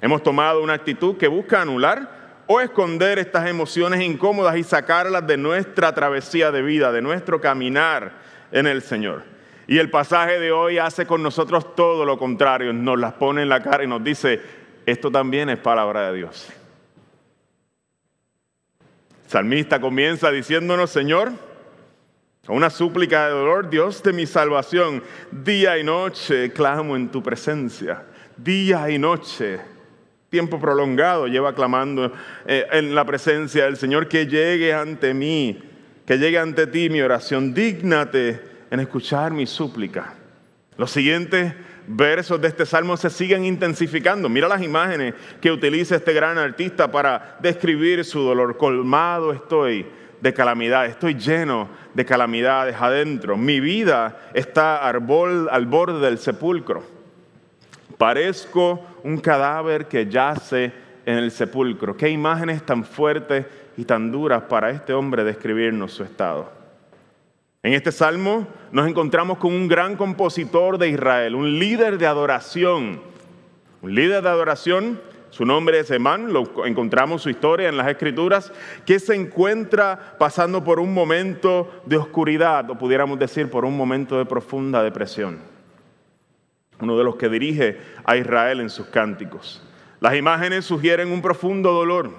Hemos 0.00 0.22
tomado 0.22 0.62
una 0.62 0.74
actitud 0.74 1.16
que 1.16 1.26
busca 1.26 1.60
anular 1.60 2.44
o 2.46 2.60
esconder 2.60 3.18
estas 3.18 3.48
emociones 3.48 4.00
incómodas 4.00 4.56
y 4.56 4.62
sacarlas 4.62 5.26
de 5.26 5.38
nuestra 5.38 5.92
travesía 5.92 6.52
de 6.52 6.62
vida, 6.62 6.92
de 6.92 7.02
nuestro 7.02 7.40
caminar 7.40 8.12
en 8.52 8.68
el 8.68 8.82
Señor. 8.82 9.24
Y 9.66 9.78
el 9.78 9.90
pasaje 9.90 10.38
de 10.38 10.52
hoy 10.52 10.78
hace 10.78 11.06
con 11.06 11.24
nosotros 11.24 11.74
todo 11.74 12.04
lo 12.04 12.16
contrario, 12.16 12.72
nos 12.72 12.96
las 12.96 13.14
pone 13.14 13.42
en 13.42 13.48
la 13.48 13.60
cara 13.60 13.82
y 13.82 13.88
nos 13.88 14.04
dice, 14.04 14.40
esto 14.86 15.10
también 15.10 15.48
es 15.48 15.58
palabra 15.58 16.12
de 16.12 16.18
Dios. 16.18 16.48
El 19.24 19.30
salmista 19.30 19.80
comienza 19.80 20.30
diciéndonos, 20.30 20.90
Señor, 20.90 21.49
una 22.52 22.70
súplica 22.70 23.26
de 23.26 23.32
dolor, 23.32 23.70
Dios 23.70 24.02
de 24.02 24.12
mi 24.12 24.26
salvación, 24.26 25.02
día 25.30 25.78
y 25.78 25.84
noche 25.84 26.52
clamo 26.52 26.96
en 26.96 27.08
tu 27.08 27.22
presencia, 27.22 28.04
día 28.36 28.90
y 28.90 28.98
noche, 28.98 29.60
tiempo 30.28 30.58
prolongado 30.58 31.26
lleva 31.26 31.54
clamando 31.54 32.12
eh, 32.46 32.66
en 32.72 32.94
la 32.94 33.04
presencia 33.04 33.64
del 33.64 33.76
Señor, 33.76 34.08
que 34.08 34.26
llegue 34.26 34.72
ante 34.72 35.14
mí, 35.14 35.62
que 36.06 36.18
llegue 36.18 36.38
ante 36.38 36.66
ti 36.66 36.90
mi 36.90 37.00
oración, 37.00 37.54
dígnate 37.54 38.40
en 38.70 38.80
escuchar 38.80 39.32
mi 39.32 39.46
súplica. 39.46 40.14
Los 40.76 40.90
siguientes 40.90 41.54
versos 41.86 42.40
de 42.40 42.48
este 42.48 42.64
salmo 42.64 42.96
se 42.96 43.10
siguen 43.10 43.44
intensificando. 43.44 44.28
Mira 44.28 44.48
las 44.48 44.62
imágenes 44.62 45.14
que 45.40 45.50
utiliza 45.50 45.96
este 45.96 46.12
gran 46.12 46.38
artista 46.38 46.90
para 46.90 47.36
describir 47.40 48.04
su 48.04 48.20
dolor. 48.20 48.56
Colmado 48.56 49.32
estoy 49.32 49.86
de 50.20 50.34
calamidad, 50.34 50.86
estoy 50.86 51.14
lleno 51.14 51.68
de 51.94 52.04
calamidades 52.04 52.76
adentro. 52.78 53.36
Mi 53.36 53.60
vida 53.60 54.30
está 54.34 54.86
al 54.86 55.00
borde 55.00 56.00
del 56.00 56.18
sepulcro. 56.18 56.82
Parezco 57.96 58.84
un 59.02 59.18
cadáver 59.18 59.86
que 59.86 60.06
yace 60.06 60.72
en 61.06 61.16
el 61.16 61.30
sepulcro. 61.30 61.96
Qué 61.96 62.08
imágenes 62.08 62.64
tan 62.64 62.84
fuertes 62.84 63.46
y 63.76 63.84
tan 63.84 64.10
duras 64.10 64.42
para 64.42 64.70
este 64.70 64.92
hombre 64.92 65.24
describirnos 65.24 65.92
su 65.92 66.02
estado. 66.02 66.50
En 67.62 67.74
este 67.74 67.92
salmo 67.92 68.46
nos 68.72 68.88
encontramos 68.88 69.38
con 69.38 69.52
un 69.52 69.68
gran 69.68 69.96
compositor 69.96 70.78
de 70.78 70.88
Israel, 70.88 71.34
un 71.34 71.58
líder 71.58 71.98
de 71.98 72.06
adoración. 72.06 73.02
Un 73.82 73.94
líder 73.94 74.22
de 74.22 74.28
adoración 74.28 75.00
su 75.30 75.44
nombre 75.44 75.78
es 75.78 75.90
Emán, 75.92 76.32
lo 76.32 76.66
encontramos 76.66 77.22
su 77.22 77.30
historia 77.30 77.68
en 77.68 77.76
las 77.76 77.86
escrituras, 77.86 78.52
que 78.84 78.98
se 78.98 79.14
encuentra 79.14 80.16
pasando 80.18 80.62
por 80.64 80.80
un 80.80 80.92
momento 80.92 81.82
de 81.86 81.96
oscuridad, 81.96 82.68
o 82.68 82.76
pudiéramos 82.76 83.18
decir 83.18 83.48
por 83.48 83.64
un 83.64 83.76
momento 83.76 84.18
de 84.18 84.26
profunda 84.26 84.82
depresión. 84.82 85.38
Uno 86.80 86.98
de 86.98 87.04
los 87.04 87.14
que 87.14 87.28
dirige 87.28 87.78
a 88.04 88.16
Israel 88.16 88.60
en 88.60 88.70
sus 88.70 88.86
cánticos. 88.86 89.62
Las 90.00 90.16
imágenes 90.16 90.64
sugieren 90.64 91.12
un 91.12 91.22
profundo 91.22 91.72
dolor, 91.72 92.10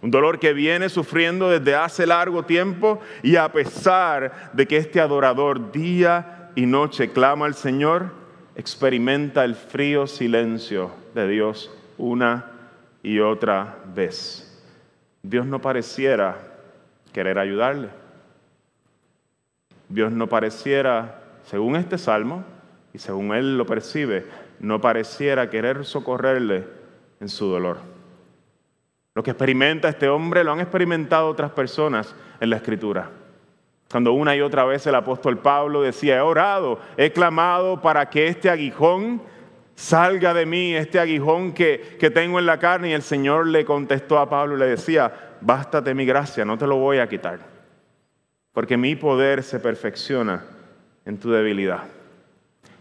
un 0.00 0.10
dolor 0.10 0.38
que 0.38 0.52
viene 0.52 0.88
sufriendo 0.88 1.50
desde 1.50 1.74
hace 1.74 2.06
largo 2.06 2.44
tiempo 2.44 3.00
y 3.22 3.34
a 3.36 3.50
pesar 3.50 4.50
de 4.52 4.68
que 4.68 4.76
este 4.76 5.00
adorador 5.00 5.72
día 5.72 6.50
y 6.54 6.66
noche 6.66 7.10
clama 7.10 7.46
al 7.46 7.54
Señor, 7.54 8.10
experimenta 8.54 9.44
el 9.44 9.54
frío 9.54 10.06
silencio 10.06 10.90
de 11.14 11.26
Dios 11.26 11.70
una 12.02 12.46
y 13.00 13.20
otra 13.20 13.78
vez. 13.94 14.60
Dios 15.22 15.46
no 15.46 15.60
pareciera 15.60 16.36
querer 17.12 17.38
ayudarle. 17.38 17.90
Dios 19.88 20.10
no 20.10 20.26
pareciera, 20.26 21.22
según 21.44 21.76
este 21.76 21.98
salmo, 21.98 22.44
y 22.92 22.98
según 22.98 23.32
él 23.32 23.56
lo 23.56 23.66
percibe, 23.66 24.26
no 24.58 24.80
pareciera 24.80 25.48
querer 25.48 25.84
socorrerle 25.84 26.66
en 27.20 27.28
su 27.28 27.46
dolor. 27.46 27.78
Lo 29.14 29.22
que 29.22 29.30
experimenta 29.30 29.88
este 29.88 30.08
hombre 30.08 30.42
lo 30.42 30.52
han 30.52 30.60
experimentado 30.60 31.28
otras 31.28 31.52
personas 31.52 32.16
en 32.40 32.50
la 32.50 32.56
escritura. 32.56 33.10
Cuando 33.90 34.12
una 34.12 34.34
y 34.34 34.40
otra 34.40 34.64
vez 34.64 34.84
el 34.88 34.94
apóstol 34.96 35.38
Pablo 35.38 35.82
decía, 35.82 36.16
he 36.16 36.20
orado, 36.20 36.80
he 36.96 37.12
clamado 37.12 37.80
para 37.80 38.10
que 38.10 38.26
este 38.26 38.50
aguijón 38.50 39.22
salga 39.74 40.34
de 40.34 40.46
mí 40.46 40.74
este 40.74 40.98
aguijón 40.98 41.52
que, 41.52 41.96
que 41.98 42.10
tengo 42.10 42.38
en 42.38 42.46
la 42.46 42.58
carne. 42.58 42.90
Y 42.90 42.92
el 42.92 43.02
Señor 43.02 43.46
le 43.46 43.64
contestó 43.64 44.18
a 44.18 44.28
Pablo 44.28 44.56
y 44.56 44.60
le 44.60 44.66
decía, 44.66 45.12
bástate 45.40 45.94
mi 45.94 46.04
gracia, 46.06 46.44
no 46.44 46.58
te 46.58 46.66
lo 46.66 46.76
voy 46.76 46.98
a 46.98 47.08
quitar. 47.08 47.40
Porque 48.52 48.76
mi 48.76 48.96
poder 48.96 49.42
se 49.42 49.60
perfecciona 49.60 50.44
en 51.04 51.18
tu 51.18 51.30
debilidad. 51.30 51.84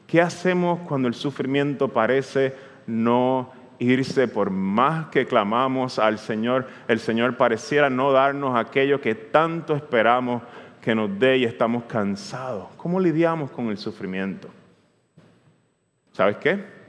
¿Qué 0.08 0.22
hacemos 0.22 0.80
cuando 0.88 1.08
el 1.08 1.14
sufrimiento 1.14 1.88
parece 1.88 2.54
no 2.86 3.54
irse 3.80 4.28
por 4.28 4.50
más 4.50 5.08
que 5.08 5.26
clamamos 5.26 6.00
al 6.00 6.20
Señor? 6.20 6.68
El 6.90 7.00
Señor 7.00 7.38
pareciera 7.38 7.90
no 7.90 8.12
darnos 8.12 8.60
aquello 8.60 9.00
que 9.00 9.16
tanto 9.16 9.74
esperamos 9.76 10.44
que 10.82 10.94
nos 10.96 11.18
dé 11.18 11.38
y 11.38 11.46
estamos 11.46 11.84
cansados. 11.86 12.68
¿Cómo 12.76 13.00
lidiamos 13.00 13.52
con 13.52 13.70
el 13.70 13.78
sufrimiento? 13.78 14.50
¿Sabes 16.12 16.38
qué? 16.38 16.81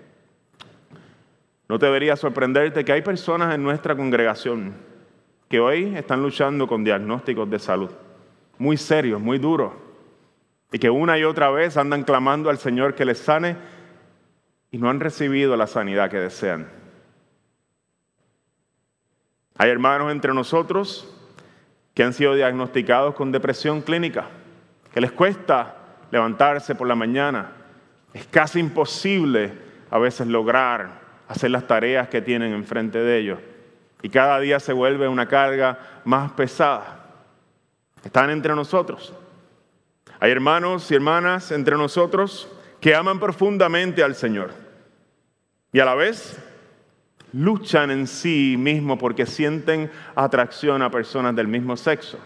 No 1.69 1.79
debería 1.79 2.17
sorprenderte 2.17 2.85
que 2.85 2.93
hay 2.93 3.03
personas 3.03 3.55
en 3.55 3.63
nuestra 3.63 3.97
congregación 3.97 4.75
que 5.49 5.61
hoy 5.61 5.95
están 5.97 6.23
luchando 6.23 6.67
con 6.67 6.85
diagnósticos 6.85 7.49
de 7.51 7.59
salud 7.59 7.91
muy 8.63 8.77
serios, 8.77 9.21
muy 9.21 9.39
duros, 9.39 9.73
y 10.71 10.79
que 10.79 10.89
una 10.89 11.19
y 11.19 11.25
otra 11.25 11.51
vez 11.51 11.77
andan 11.77 12.05
clamando 12.05 12.49
al 12.49 12.59
Señor 12.59 12.95
que 12.95 13.05
les 13.05 13.19
sane 13.19 13.57
y 14.71 14.79
no 14.79 14.89
han 14.89 15.01
recibido 15.01 15.57
la 15.57 15.67
sanidad 15.67 16.11
que 16.11 16.19
desean. 16.19 16.71
Hay 19.59 19.69
hermanos 19.69 20.13
entre 20.13 20.33
nosotros 20.33 21.13
que 21.93 22.05
han 22.05 22.13
sido 22.13 22.35
diagnosticados 22.35 23.15
con 23.15 23.33
depresión 23.33 23.83
clínica, 23.83 24.27
que 24.95 25.01
les 25.01 25.11
cuesta 25.11 25.77
levantarse 26.13 26.77
por 26.77 26.87
la 26.87 26.95
mañana. 26.95 27.53
Es 28.15 28.27
casi 28.27 28.61
imposible 28.61 29.53
a 29.91 29.99
veces 29.99 30.29
lograr 30.29 31.02
hacer 31.33 31.51
las 31.51 31.67
tareas 31.67 32.09
que 32.09 32.23
tienen 32.23 32.53
enfrente 32.53 32.99
de 32.99 33.19
ellos. 33.19 33.39
Y 34.03 34.09
cada 34.09 34.39
día 34.41 34.61
se 34.61 34.73
vuelve 34.73 35.09
una 35.09 35.27
carga 35.27 35.79
más 36.05 36.33
pesada. 36.33 37.07
Están 38.05 38.31
entre 38.31 38.55
nosotros. 38.55 39.13
Hay 40.21 40.31
hermanos 40.31 40.91
y 40.91 40.95
hermanas 40.95 41.53
entre 41.53 41.77
nosotros 41.77 42.49
que 42.81 42.95
aman 42.95 43.21
profundamente 43.21 44.03
al 44.03 44.15
Señor. 44.15 44.51
Y 45.73 45.81
a 45.81 45.85
la 45.85 45.95
vez 45.95 46.39
luchan 47.33 47.91
en 47.91 48.07
sí 48.07 48.57
mismos 48.59 48.99
porque 48.99 49.25
sienten 49.25 49.91
atracción 50.15 50.83
a 50.83 50.91
personas 50.91 51.35
del 51.35 51.49
mismo 51.49 51.77
sexo 51.77 52.19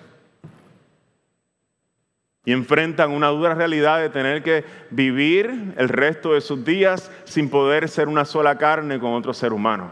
y 2.46 2.52
enfrentan 2.52 3.10
una 3.10 3.26
dura 3.26 3.54
realidad 3.54 4.00
de 4.00 4.08
tener 4.08 4.42
que 4.42 4.64
vivir 4.90 5.74
el 5.76 5.88
resto 5.88 6.32
de 6.32 6.40
sus 6.40 6.64
días 6.64 7.10
sin 7.24 7.50
poder 7.50 7.88
ser 7.88 8.06
una 8.06 8.24
sola 8.24 8.56
carne 8.56 9.00
con 9.00 9.14
otro 9.14 9.34
ser 9.34 9.52
humano, 9.52 9.90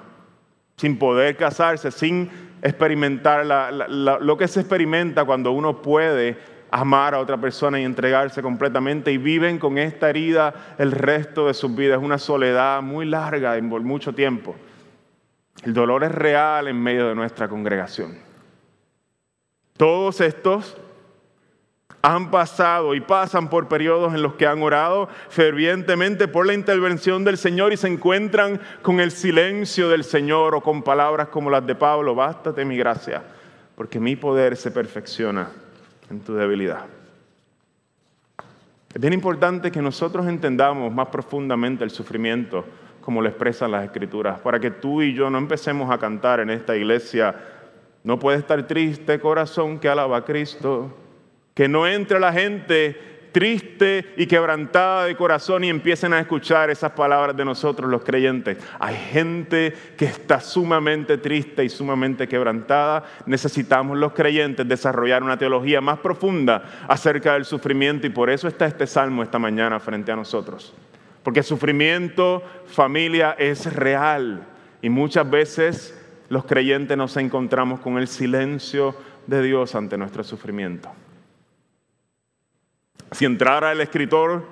sin 0.76 0.96
poder 0.96 1.36
casarse, 1.36 1.90
sin 1.90 2.30
experimentar 2.62 3.44
lo 3.90 4.38
que 4.38 4.46
se 4.46 4.60
experimenta 4.60 5.24
cuando 5.24 5.50
uno 5.50 5.82
puede 5.82 6.38
amar 6.70 7.14
a 7.14 7.18
otra 7.18 7.36
persona 7.38 7.80
y 7.80 7.84
entregarse 7.84 8.40
completamente 8.40 9.10
y 9.10 9.18
viven 9.18 9.58
con 9.58 9.76
esta 9.76 10.08
herida 10.08 10.76
el 10.78 10.92
resto 10.92 11.48
de 11.48 11.54
sus 11.54 11.74
vidas, 11.74 11.98
una 12.00 12.18
soledad 12.18 12.82
muy 12.82 13.04
larga, 13.04 13.58
por 13.68 13.82
mucho 13.82 14.14
tiempo. 14.14 14.54
El 15.64 15.74
dolor 15.74 16.04
es 16.04 16.12
real 16.12 16.68
en 16.68 16.80
medio 16.80 17.08
de 17.08 17.16
nuestra 17.16 17.48
congregación. 17.48 18.16
Todos 19.76 20.20
estos 20.20 20.76
han 22.06 22.30
pasado 22.30 22.94
y 22.94 23.00
pasan 23.00 23.48
por 23.48 23.66
periodos 23.66 24.12
en 24.12 24.20
los 24.20 24.34
que 24.34 24.46
han 24.46 24.62
orado 24.62 25.08
fervientemente 25.30 26.28
por 26.28 26.46
la 26.46 26.52
intervención 26.52 27.24
del 27.24 27.38
Señor 27.38 27.72
y 27.72 27.78
se 27.78 27.88
encuentran 27.88 28.60
con 28.82 29.00
el 29.00 29.10
silencio 29.10 29.88
del 29.88 30.04
Señor 30.04 30.54
o 30.54 30.60
con 30.60 30.82
palabras 30.82 31.28
como 31.28 31.48
las 31.48 31.66
de 31.66 31.74
Pablo, 31.74 32.14
bástate 32.14 32.62
mi 32.66 32.76
gracia, 32.76 33.22
porque 33.74 33.98
mi 33.98 34.16
poder 34.16 34.54
se 34.54 34.70
perfecciona 34.70 35.48
en 36.10 36.20
tu 36.20 36.34
debilidad. 36.34 36.84
Es 38.92 39.00
bien 39.00 39.14
importante 39.14 39.72
que 39.72 39.80
nosotros 39.80 40.26
entendamos 40.26 40.92
más 40.92 41.08
profundamente 41.08 41.84
el 41.84 41.90
sufrimiento 41.90 42.66
como 43.00 43.22
lo 43.22 43.30
expresan 43.30 43.70
las 43.70 43.82
escrituras, 43.82 44.38
para 44.40 44.60
que 44.60 44.70
tú 44.70 45.00
y 45.00 45.14
yo 45.14 45.30
no 45.30 45.38
empecemos 45.38 45.90
a 45.90 45.96
cantar 45.96 46.40
en 46.40 46.50
esta 46.50 46.76
iglesia, 46.76 47.34
no 48.02 48.18
puede 48.18 48.38
estar 48.38 48.66
triste 48.66 49.18
corazón 49.20 49.78
que 49.78 49.88
alaba 49.88 50.18
a 50.18 50.24
Cristo 50.26 50.94
que 51.54 51.68
no 51.68 51.86
entre 51.86 52.18
la 52.20 52.32
gente 52.32 53.14
triste 53.34 54.14
y 54.16 54.28
quebrantada 54.28 55.06
de 55.06 55.16
corazón 55.16 55.64
y 55.64 55.68
empiecen 55.68 56.12
a 56.12 56.20
escuchar 56.20 56.70
esas 56.70 56.92
palabras 56.92 57.36
de 57.36 57.44
nosotros 57.44 57.90
los 57.90 58.04
creyentes. 58.04 58.58
Hay 58.78 58.94
gente 58.94 59.74
que 59.96 60.04
está 60.04 60.40
sumamente 60.40 61.18
triste 61.18 61.64
y 61.64 61.68
sumamente 61.68 62.28
quebrantada. 62.28 63.02
Necesitamos 63.26 63.98
los 63.98 64.12
creyentes 64.12 64.68
desarrollar 64.68 65.24
una 65.24 65.36
teología 65.36 65.80
más 65.80 65.98
profunda 65.98 66.86
acerca 66.86 67.32
del 67.32 67.44
sufrimiento 67.44 68.06
y 68.06 68.10
por 68.10 68.30
eso 68.30 68.46
está 68.46 68.66
este 68.66 68.86
salmo 68.86 69.24
esta 69.24 69.40
mañana 69.40 69.80
frente 69.80 70.12
a 70.12 70.16
nosotros. 70.16 70.72
Porque 71.24 71.42
sufrimiento, 71.42 72.40
familia, 72.66 73.34
es 73.36 73.74
real 73.74 74.46
y 74.80 74.90
muchas 74.90 75.28
veces 75.28 76.00
los 76.28 76.44
creyentes 76.44 76.96
nos 76.96 77.16
encontramos 77.16 77.80
con 77.80 77.98
el 77.98 78.06
silencio 78.06 78.94
de 79.26 79.42
Dios 79.42 79.74
ante 79.74 79.98
nuestro 79.98 80.22
sufrimiento. 80.22 80.92
Si 83.14 83.24
entrara 83.24 83.70
el 83.70 83.80
escritor 83.80 84.42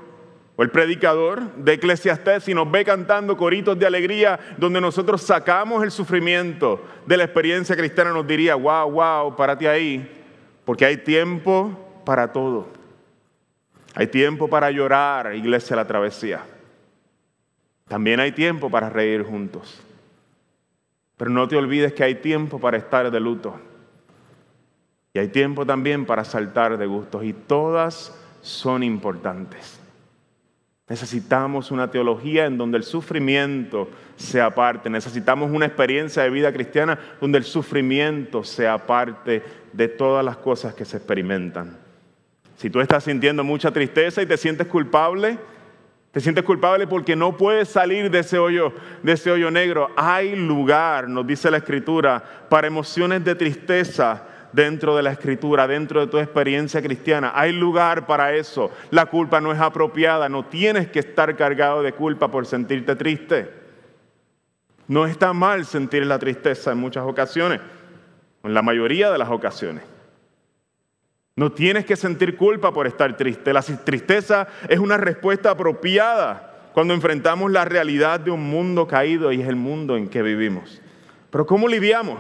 o 0.54 0.62
el 0.62 0.70
predicador 0.70 1.52
de 1.56 1.72
Eclesiastés 1.72 2.46
y 2.46 2.54
nos 2.54 2.70
ve 2.70 2.84
cantando 2.84 3.36
coritos 3.36 3.76
de 3.76 3.86
alegría 3.86 4.38
donde 4.56 4.80
nosotros 4.80 5.20
sacamos 5.20 5.82
el 5.82 5.90
sufrimiento 5.90 6.80
de 7.04 7.16
la 7.16 7.24
experiencia 7.24 7.74
cristiana, 7.74 8.12
nos 8.12 8.24
diría, 8.24 8.54
wow, 8.54 8.88
wow, 8.88 9.34
párate 9.34 9.68
ahí, 9.68 10.08
porque 10.64 10.84
hay 10.84 10.98
tiempo 10.98 11.76
para 12.04 12.32
todo. 12.32 12.68
Hay 13.94 14.06
tiempo 14.06 14.48
para 14.48 14.70
llorar, 14.70 15.34
iglesia, 15.34 15.74
la 15.74 15.86
travesía. 15.88 16.44
También 17.88 18.20
hay 18.20 18.30
tiempo 18.30 18.70
para 18.70 18.88
reír 18.88 19.24
juntos. 19.24 19.82
Pero 21.16 21.32
no 21.32 21.48
te 21.48 21.56
olvides 21.56 21.92
que 21.94 22.04
hay 22.04 22.14
tiempo 22.14 22.60
para 22.60 22.76
estar 22.76 23.10
de 23.10 23.18
luto. 23.18 23.58
Y 25.12 25.18
hay 25.18 25.28
tiempo 25.28 25.66
también 25.66 26.06
para 26.06 26.24
saltar 26.24 26.78
de 26.78 26.86
gustos. 26.86 27.24
Y 27.24 27.32
todas 27.32 28.21
son 28.42 28.82
importantes. 28.82 29.78
Necesitamos 30.88 31.70
una 31.70 31.90
teología 31.90 32.44
en 32.44 32.58
donde 32.58 32.76
el 32.76 32.84
sufrimiento 32.84 33.88
sea 34.16 34.54
parte. 34.54 34.90
Necesitamos 34.90 35.50
una 35.50 35.64
experiencia 35.64 36.22
de 36.22 36.28
vida 36.28 36.52
cristiana 36.52 36.98
donde 37.20 37.38
el 37.38 37.44
sufrimiento 37.44 38.44
sea 38.44 38.86
parte 38.86 39.42
de 39.72 39.88
todas 39.88 40.22
las 40.22 40.36
cosas 40.36 40.74
que 40.74 40.84
se 40.84 40.98
experimentan. 40.98 41.78
Si 42.56 42.68
tú 42.68 42.80
estás 42.80 43.04
sintiendo 43.04 43.42
mucha 43.42 43.70
tristeza 43.70 44.20
y 44.20 44.26
te 44.26 44.36
sientes 44.36 44.66
culpable, 44.66 45.38
te 46.10 46.20
sientes 46.20 46.44
culpable 46.44 46.86
porque 46.86 47.16
no 47.16 47.38
puedes 47.38 47.68
salir 47.68 48.10
de 48.10 48.18
ese 48.18 48.38
hoyo, 48.38 48.74
de 49.02 49.12
ese 49.12 49.30
hoyo 49.30 49.50
negro. 49.50 49.90
Hay 49.96 50.36
lugar, 50.36 51.08
nos 51.08 51.26
dice 51.26 51.50
la 51.50 51.56
escritura, 51.56 52.22
para 52.50 52.66
emociones 52.66 53.24
de 53.24 53.34
tristeza 53.34 54.26
dentro 54.52 54.96
de 54.96 55.02
la 55.02 55.12
escritura, 55.12 55.66
dentro 55.66 56.00
de 56.00 56.06
tu 56.06 56.18
experiencia 56.18 56.82
cristiana. 56.82 57.32
Hay 57.34 57.52
lugar 57.52 58.06
para 58.06 58.34
eso. 58.34 58.70
La 58.90 59.06
culpa 59.06 59.40
no 59.40 59.52
es 59.52 59.60
apropiada, 59.60 60.28
no 60.28 60.44
tienes 60.44 60.88
que 60.88 61.00
estar 61.00 61.36
cargado 61.36 61.82
de 61.82 61.92
culpa 61.92 62.28
por 62.28 62.46
sentirte 62.46 62.96
triste. 62.96 63.50
No 64.88 65.06
está 65.06 65.32
mal 65.32 65.64
sentir 65.64 66.04
la 66.06 66.18
tristeza 66.18 66.72
en 66.72 66.78
muchas 66.78 67.04
ocasiones, 67.04 67.60
en 68.42 68.54
la 68.54 68.62
mayoría 68.62 69.10
de 69.10 69.18
las 69.18 69.30
ocasiones. 69.30 69.84
No 71.34 71.50
tienes 71.52 71.86
que 71.86 71.96
sentir 71.96 72.36
culpa 72.36 72.72
por 72.72 72.86
estar 72.86 73.16
triste. 73.16 73.52
La 73.52 73.62
tristeza 73.62 74.48
es 74.68 74.78
una 74.78 74.98
respuesta 74.98 75.50
apropiada 75.50 76.70
cuando 76.74 76.92
enfrentamos 76.92 77.50
la 77.50 77.64
realidad 77.64 78.20
de 78.20 78.30
un 78.30 78.42
mundo 78.42 78.86
caído 78.86 79.32
y 79.32 79.40
es 79.40 79.48
el 79.48 79.56
mundo 79.56 79.96
en 79.96 80.08
que 80.08 80.22
vivimos. 80.22 80.80
Pero 81.30 81.46
¿cómo 81.46 81.68
lidiamos? 81.68 82.18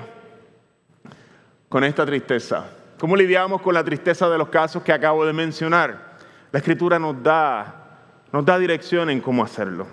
Con 1.72 1.84
esta 1.84 2.04
tristeza? 2.04 2.66
¿Cómo 2.98 3.16
lidiamos 3.16 3.62
con 3.62 3.72
la 3.72 3.82
tristeza 3.82 4.28
de 4.28 4.36
los 4.36 4.50
casos 4.50 4.82
que 4.82 4.92
acabo 4.92 5.24
de 5.24 5.32
mencionar? 5.32 6.18
La 6.50 6.58
escritura 6.58 6.98
nos 6.98 7.22
da, 7.22 7.86
nos 8.30 8.44
da 8.44 8.58
dirección 8.58 9.08
en 9.08 9.22
cómo 9.22 9.42
hacerlo. 9.42 9.86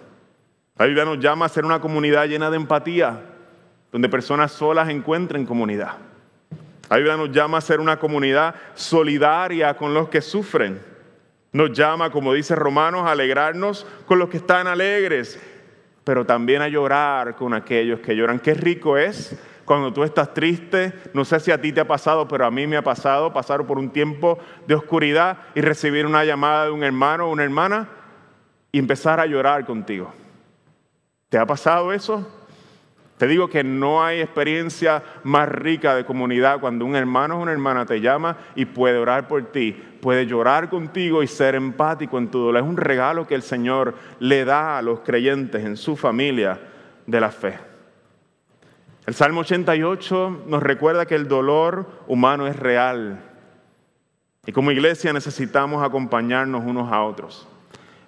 La 0.77 0.87
Biblia 0.87 1.05
nos 1.05 1.19
llama 1.19 1.45
a 1.45 1.49
ser 1.49 1.63
una 1.63 1.79
comunidad 1.79 2.27
llena 2.27 2.49
de 2.49 2.57
empatía, 2.57 3.21
donde 3.93 4.09
personas 4.09 4.51
solas 4.51 4.89
encuentren 4.89 5.45
comunidad. 5.45 5.93
La 6.89 6.97
Biblia 6.97 7.15
nos 7.15 7.31
llama 7.31 7.59
a 7.59 7.61
ser 7.61 7.79
una 7.79 7.97
comunidad 7.97 8.55
solidaria 8.75 9.77
con 9.77 9.93
los 9.93 10.09
que 10.09 10.19
sufren. 10.19 10.81
Nos 11.53 11.71
llama, 11.71 12.11
como 12.11 12.33
dice 12.33 12.55
Romanos, 12.55 13.07
a 13.07 13.11
alegrarnos 13.11 13.87
con 14.05 14.19
los 14.19 14.27
que 14.27 14.35
están 14.35 14.67
alegres, 14.67 15.41
pero 16.03 16.25
también 16.25 16.61
a 16.61 16.67
llorar 16.67 17.37
con 17.37 17.53
aquellos 17.53 18.01
que 18.01 18.17
lloran. 18.17 18.39
Qué 18.39 18.53
rico 18.53 18.97
es 18.97 19.39
cuando 19.69 19.93
tú 19.93 20.03
estás 20.03 20.33
triste, 20.33 20.95
no 21.13 21.23
sé 21.23 21.39
si 21.39 21.51
a 21.51 21.61
ti 21.61 21.71
te 21.71 21.79
ha 21.79 21.87
pasado, 21.87 22.27
pero 22.27 22.43
a 22.43 22.49
mí 22.49 22.65
me 22.65 22.75
ha 22.75 22.81
pasado, 22.81 23.31
pasar 23.31 23.67
por 23.67 23.77
un 23.77 23.91
tiempo 23.91 24.39
de 24.65 24.73
oscuridad 24.73 25.37
y 25.53 25.61
recibir 25.61 26.07
una 26.07 26.25
llamada 26.25 26.65
de 26.65 26.71
un 26.71 26.83
hermano 26.83 27.27
o 27.27 27.31
una 27.31 27.43
hermana 27.43 27.87
y 28.71 28.79
empezar 28.79 29.19
a 29.19 29.27
llorar 29.27 29.67
contigo. 29.67 30.11
¿Te 31.29 31.37
ha 31.37 31.45
pasado 31.45 31.93
eso? 31.93 32.27
Te 33.19 33.27
digo 33.27 33.47
que 33.47 33.63
no 33.63 34.03
hay 34.03 34.21
experiencia 34.21 35.03
más 35.23 35.47
rica 35.47 35.93
de 35.93 36.03
comunidad 36.03 36.59
cuando 36.59 36.83
un 36.83 36.95
hermano 36.95 37.37
o 37.37 37.41
una 37.43 37.51
hermana 37.51 37.85
te 37.85 38.01
llama 38.01 38.37
y 38.55 38.65
puede 38.65 38.97
orar 38.97 39.27
por 39.27 39.51
ti, 39.51 39.73
puede 40.01 40.25
llorar 40.25 40.71
contigo 40.71 41.21
y 41.21 41.27
ser 41.27 41.53
empático 41.53 42.17
en 42.17 42.31
tu 42.31 42.39
dolor. 42.39 42.63
Es 42.63 42.67
un 42.67 42.77
regalo 42.77 43.27
que 43.27 43.35
el 43.35 43.43
Señor 43.43 43.93
le 44.19 44.45
da 44.45 44.79
a 44.79 44.81
los 44.81 45.01
creyentes 45.01 45.63
en 45.63 45.77
su 45.77 45.95
familia 45.95 46.59
de 47.05 47.21
la 47.21 47.29
fe. 47.29 47.68
El 49.09 49.15
Salmo 49.15 49.41
88 49.41 50.43
nos 50.45 50.61
recuerda 50.61 51.07
que 51.07 51.15
el 51.15 51.27
dolor 51.27 52.03
humano 52.05 52.45
es 52.45 52.55
real. 52.55 53.19
Y 54.45 54.51
como 54.51 54.69
iglesia 54.69 55.11
necesitamos 55.11 55.83
acompañarnos 55.83 56.63
unos 56.63 56.91
a 56.91 57.01
otros. 57.01 57.47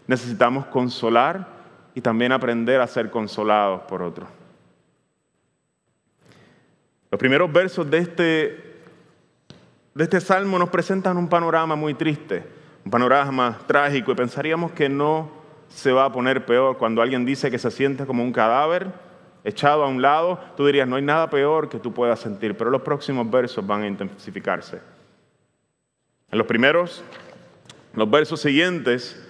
Necesitamos 0.05 0.67
consolar 0.67 1.47
y 1.95 2.01
también 2.01 2.31
aprender 2.31 2.79
a 2.79 2.85
ser 2.85 3.09
consolados 3.09 3.81
por 3.89 4.03
otros. 4.03 4.29
Los 7.09 7.17
primeros 7.17 7.51
versos 7.51 7.89
de 7.89 7.97
este, 7.97 8.83
de 9.95 10.03
este 10.03 10.21
salmo 10.21 10.59
nos 10.59 10.69
presentan 10.69 11.17
un 11.17 11.27
panorama 11.27 11.75
muy 11.75 11.95
triste, 11.95 12.45
un 12.85 12.91
panorama 12.91 13.57
trágico 13.65 14.11
y 14.11 14.15
pensaríamos 14.15 14.71
que 14.73 14.87
no 14.87 15.31
se 15.67 15.91
va 15.91 16.05
a 16.05 16.11
poner 16.11 16.45
peor 16.45 16.77
cuando 16.77 17.01
alguien 17.01 17.25
dice 17.25 17.49
que 17.49 17.57
se 17.57 17.71
siente 17.71 18.05
como 18.05 18.23
un 18.23 18.31
cadáver 18.31 19.09
echado 19.43 19.83
a 19.83 19.87
un 19.87 20.01
lado, 20.01 20.39
tú 20.55 20.65
dirías, 20.65 20.87
no 20.87 20.95
hay 20.95 21.01
nada 21.01 21.29
peor 21.29 21.69
que 21.69 21.79
tú 21.79 21.93
puedas 21.93 22.19
sentir, 22.19 22.55
pero 22.55 22.69
los 22.69 22.81
próximos 22.81 23.29
versos 23.29 23.65
van 23.65 23.83
a 23.83 23.87
intensificarse. 23.87 24.79
En 26.31 26.37
los 26.37 26.47
primeros, 26.47 27.03
los 27.93 28.09
versos 28.09 28.41
siguientes, 28.41 29.27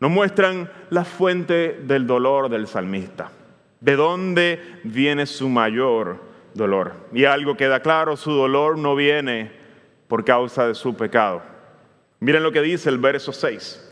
nos 0.00 0.10
muestran 0.10 0.70
la 0.90 1.04
fuente 1.04 1.80
del 1.82 2.06
dolor 2.06 2.48
del 2.48 2.66
salmista. 2.66 3.30
¿De 3.80 3.96
dónde 3.96 4.80
viene 4.84 5.26
su 5.26 5.48
mayor 5.48 6.20
dolor? 6.54 6.92
Y 7.12 7.24
algo 7.24 7.56
queda 7.56 7.80
claro, 7.80 8.16
su 8.16 8.32
dolor 8.32 8.78
no 8.78 8.94
viene 8.94 9.52
por 10.06 10.24
causa 10.24 10.66
de 10.66 10.74
su 10.74 10.94
pecado. 10.96 11.42
Miren 12.20 12.42
lo 12.42 12.52
que 12.52 12.62
dice 12.62 12.88
el 12.88 12.98
verso 12.98 13.32
6. 13.32 13.84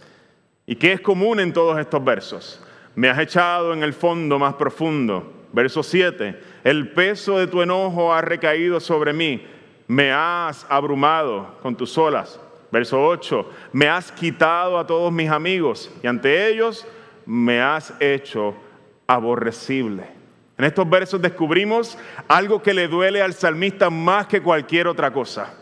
¿Y 0.67 0.77
qué 0.77 0.93
es 0.93 1.01
común 1.01 1.39
en 1.39 1.53
todos 1.53 1.79
estos 1.79 2.03
versos? 2.03 2.61
Me 2.95 3.09
has 3.09 3.19
echado 3.19 3.73
en 3.73 3.83
el 3.83 3.93
fondo 3.93 4.39
más 4.39 4.55
profundo 4.55 5.36
Verso 5.57 5.83
7, 5.83 6.39
el 6.65 6.91
peso 6.91 7.39
de 7.39 7.47
tu 7.47 7.63
enojo 7.63 8.13
ha 8.13 8.21
recaído 8.21 8.79
sobre 8.79 9.15
mí, 9.15 9.43
me 9.89 10.13
has 10.13 10.67
abrumado 10.69 11.57
con 11.63 11.75
tus 11.75 11.97
olas. 11.97 12.39
Verso 12.71 13.03
8, 13.03 13.51
me 13.73 13.89
has 13.89 14.13
quitado 14.13 14.79
a 14.79 14.87
todos 14.87 15.11
mis 15.11 15.31
amigos 15.31 15.91
y 16.03 16.09
ante 16.09 16.47
ellos 16.47 16.87
me 17.25 17.63
has 17.63 17.95
hecho 18.01 18.55
aborrecible. 19.07 20.05
En 20.59 20.67
estos 20.67 20.91
versos 20.91 21.23
descubrimos 21.23 21.97
algo 22.29 22.63
que 22.63 22.75
le 22.75 22.87
duele 22.87 23.23
al 23.23 23.33
salmista 23.33 23.89
más 23.89 24.27
que 24.27 24.43
cualquier 24.43 24.87
otra 24.87 25.11
cosa. 25.11 25.55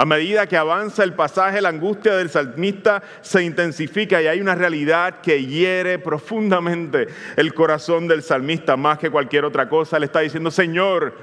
A 0.00 0.04
medida 0.04 0.46
que 0.46 0.56
avanza 0.56 1.02
el 1.02 1.14
pasaje, 1.14 1.60
la 1.60 1.70
angustia 1.70 2.14
del 2.14 2.30
salmista 2.30 3.02
se 3.20 3.42
intensifica 3.42 4.22
y 4.22 4.28
hay 4.28 4.40
una 4.40 4.54
realidad 4.54 5.20
que 5.20 5.44
hiere 5.44 5.98
profundamente 5.98 7.08
el 7.34 7.52
corazón 7.52 8.06
del 8.06 8.22
salmista 8.22 8.76
más 8.76 9.00
que 9.00 9.10
cualquier 9.10 9.44
otra 9.44 9.68
cosa. 9.68 9.98
Le 9.98 10.06
está 10.06 10.20
diciendo, 10.20 10.52
Señor, 10.52 11.18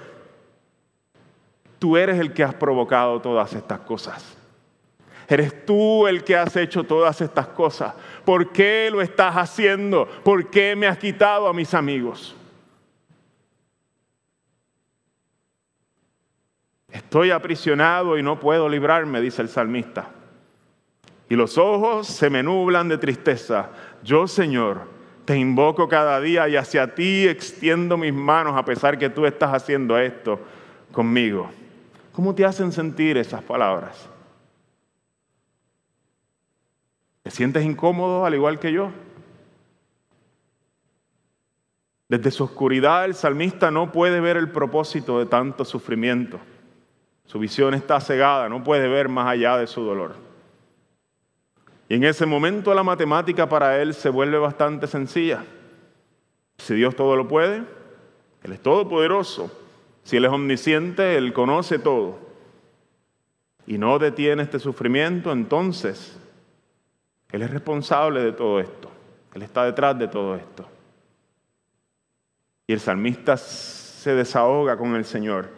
tú 1.79 1.95
eres 1.95 2.19
el 2.19 2.33
que 2.33 2.43
has 2.43 2.53
provocado 2.53 3.21
todas 3.21 3.53
estas 3.53 3.79
cosas. 3.79 4.35
Eres 5.29 5.65
tú 5.65 6.05
el 6.05 6.25
que 6.25 6.35
has 6.35 6.53
hecho 6.57 6.83
todas 6.83 7.21
estas 7.21 7.47
cosas. 7.47 7.93
¿Por 8.25 8.51
qué 8.51 8.89
lo 8.91 9.01
estás 9.01 9.35
haciendo? 9.35 10.05
¿Por 10.05 10.49
qué 10.49 10.75
me 10.75 10.87
has 10.87 10.97
quitado 10.97 11.47
a 11.47 11.53
mis 11.53 11.73
amigos? 11.73 12.35
Estoy 16.95 17.31
aprisionado 17.31 18.17
y 18.17 18.23
no 18.23 18.39
puedo 18.39 18.69
librarme, 18.69 19.19
dice 19.19 19.41
el 19.41 19.49
salmista. 19.49 20.11
Y 21.27 21.35
los 21.35 21.57
ojos 21.57 22.07
se 22.07 22.29
me 22.29 22.41
nublan 22.41 22.87
de 22.87 22.97
tristeza. 22.97 23.69
Yo, 24.01 24.29
Señor, 24.29 24.87
te 25.25 25.35
invoco 25.35 25.89
cada 25.89 26.21
día 26.21 26.47
y 26.47 26.55
hacia 26.55 26.95
ti 26.95 27.27
extiendo 27.27 27.97
mis 27.97 28.13
manos 28.13 28.55
a 28.55 28.63
pesar 28.63 28.97
que 28.97 29.09
tú 29.09 29.25
estás 29.25 29.53
haciendo 29.53 29.99
esto 29.99 30.39
conmigo. 30.93 31.51
¿Cómo 32.13 32.33
te 32.33 32.45
hacen 32.45 32.71
sentir 32.71 33.17
esas 33.17 33.43
palabras? 33.43 34.09
sientes 37.29 37.65
incómodo 37.65 38.25
al 38.25 38.35
igual 38.35 38.57
que 38.57 38.71
yo? 38.71 38.91
Desde 42.07 42.31
su 42.31 42.45
oscuridad 42.45 43.03
el 43.03 43.15
salmista 43.15 43.69
no 43.69 43.91
puede 43.91 44.21
ver 44.21 44.37
el 44.37 44.49
propósito 44.49 45.19
de 45.19 45.25
tanto 45.25 45.65
sufrimiento. 45.65 46.39
Su 47.25 47.39
visión 47.39 47.73
está 47.73 47.99
cegada, 47.99 48.49
no 48.49 48.63
puede 48.63 48.87
ver 48.87 49.09
más 49.09 49.27
allá 49.27 49.57
de 49.57 49.67
su 49.67 49.81
dolor. 49.81 50.15
Y 51.89 51.95
en 51.95 52.03
ese 52.03 52.25
momento 52.25 52.73
la 52.73 52.83
matemática 52.83 53.47
para 53.47 53.81
él 53.81 53.93
se 53.93 54.09
vuelve 54.09 54.37
bastante 54.37 54.87
sencilla. 54.87 55.43
Si 56.57 56.73
Dios 56.73 56.95
todo 56.95 57.15
lo 57.15 57.27
puede, 57.27 57.63
Él 58.43 58.51
es 58.51 58.61
todopoderoso. 58.61 59.51
Si 60.03 60.17
Él 60.17 60.25
es 60.25 60.31
omnisciente, 60.31 61.17
Él 61.17 61.33
conoce 61.33 61.79
todo. 61.79 62.19
Y 63.67 63.77
no 63.77 63.99
detiene 63.99 64.43
este 64.43 64.59
sufrimiento, 64.59 65.31
entonces 65.31 66.17
Él 67.31 67.41
es 67.41 67.49
responsable 67.49 68.21
de 68.21 68.31
todo 68.31 68.59
esto. 68.59 68.89
Él 69.33 69.41
está 69.41 69.65
detrás 69.65 69.97
de 69.99 70.07
todo 70.07 70.35
esto. 70.35 70.65
Y 72.67 72.73
el 72.73 72.79
salmista 72.79 73.37
se 73.37 74.15
desahoga 74.15 74.77
con 74.77 74.95
el 74.95 75.05
Señor 75.05 75.49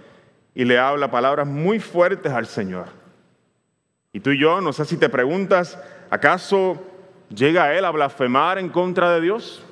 y 0.58 0.66
le 0.66 0.80
habla 0.80 1.12
palabras 1.12 1.46
muy 1.46 1.80
fuertes 1.80 2.34
al 2.34 2.48
Señor. 2.48 2.88
Y 4.12 4.22
tú 4.22 4.32
y 4.32 4.40
yo, 4.40 4.60
no 4.60 4.74
sé 4.74 4.86
si 4.86 4.98
te 4.98 5.08
preguntas, 5.08 5.80
¿acaso 6.10 6.84
llega 7.30 7.76
Él 7.76 7.86
a 7.86 7.92
blasfemar 7.92 8.58
en 8.58 8.70
contra 8.70 9.12
de 9.12 9.22
Dios? 9.22 9.64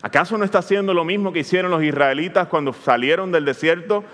¿Acaso 0.00 0.38
no 0.38 0.44
está 0.44 0.60
haciendo 0.60 0.94
lo 0.94 1.04
mismo 1.04 1.32
que 1.32 1.40
hicieron 1.40 1.72
los 1.72 1.82
israelitas 1.82 2.46
cuando 2.46 2.72
salieron 2.72 3.32
del 3.32 3.44
desierto 3.44 4.04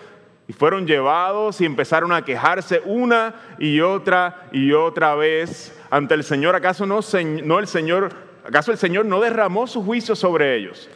y 0.48 0.54
fueron 0.54 0.86
llevados 0.86 1.60
y 1.60 1.66
empezaron 1.66 2.10
a 2.10 2.24
quejarse 2.24 2.80
una 2.86 3.34
y 3.58 3.80
otra 3.82 4.48
y 4.50 4.72
otra 4.72 5.14
vez 5.14 5.78
ante 5.90 6.14
el 6.14 6.24
Señor? 6.24 6.56
¿Acaso 6.56 6.86
no, 6.86 7.00
no 7.44 7.58
el 7.58 7.66
Señor 7.66 8.32
¿Acaso 8.44 8.72
el 8.72 8.78
Señor 8.78 9.06
no 9.06 9.20
derramó 9.20 9.66
su 9.66 9.84
juicio 9.84 10.16
sobre 10.16 10.56
ellos? 10.56 10.88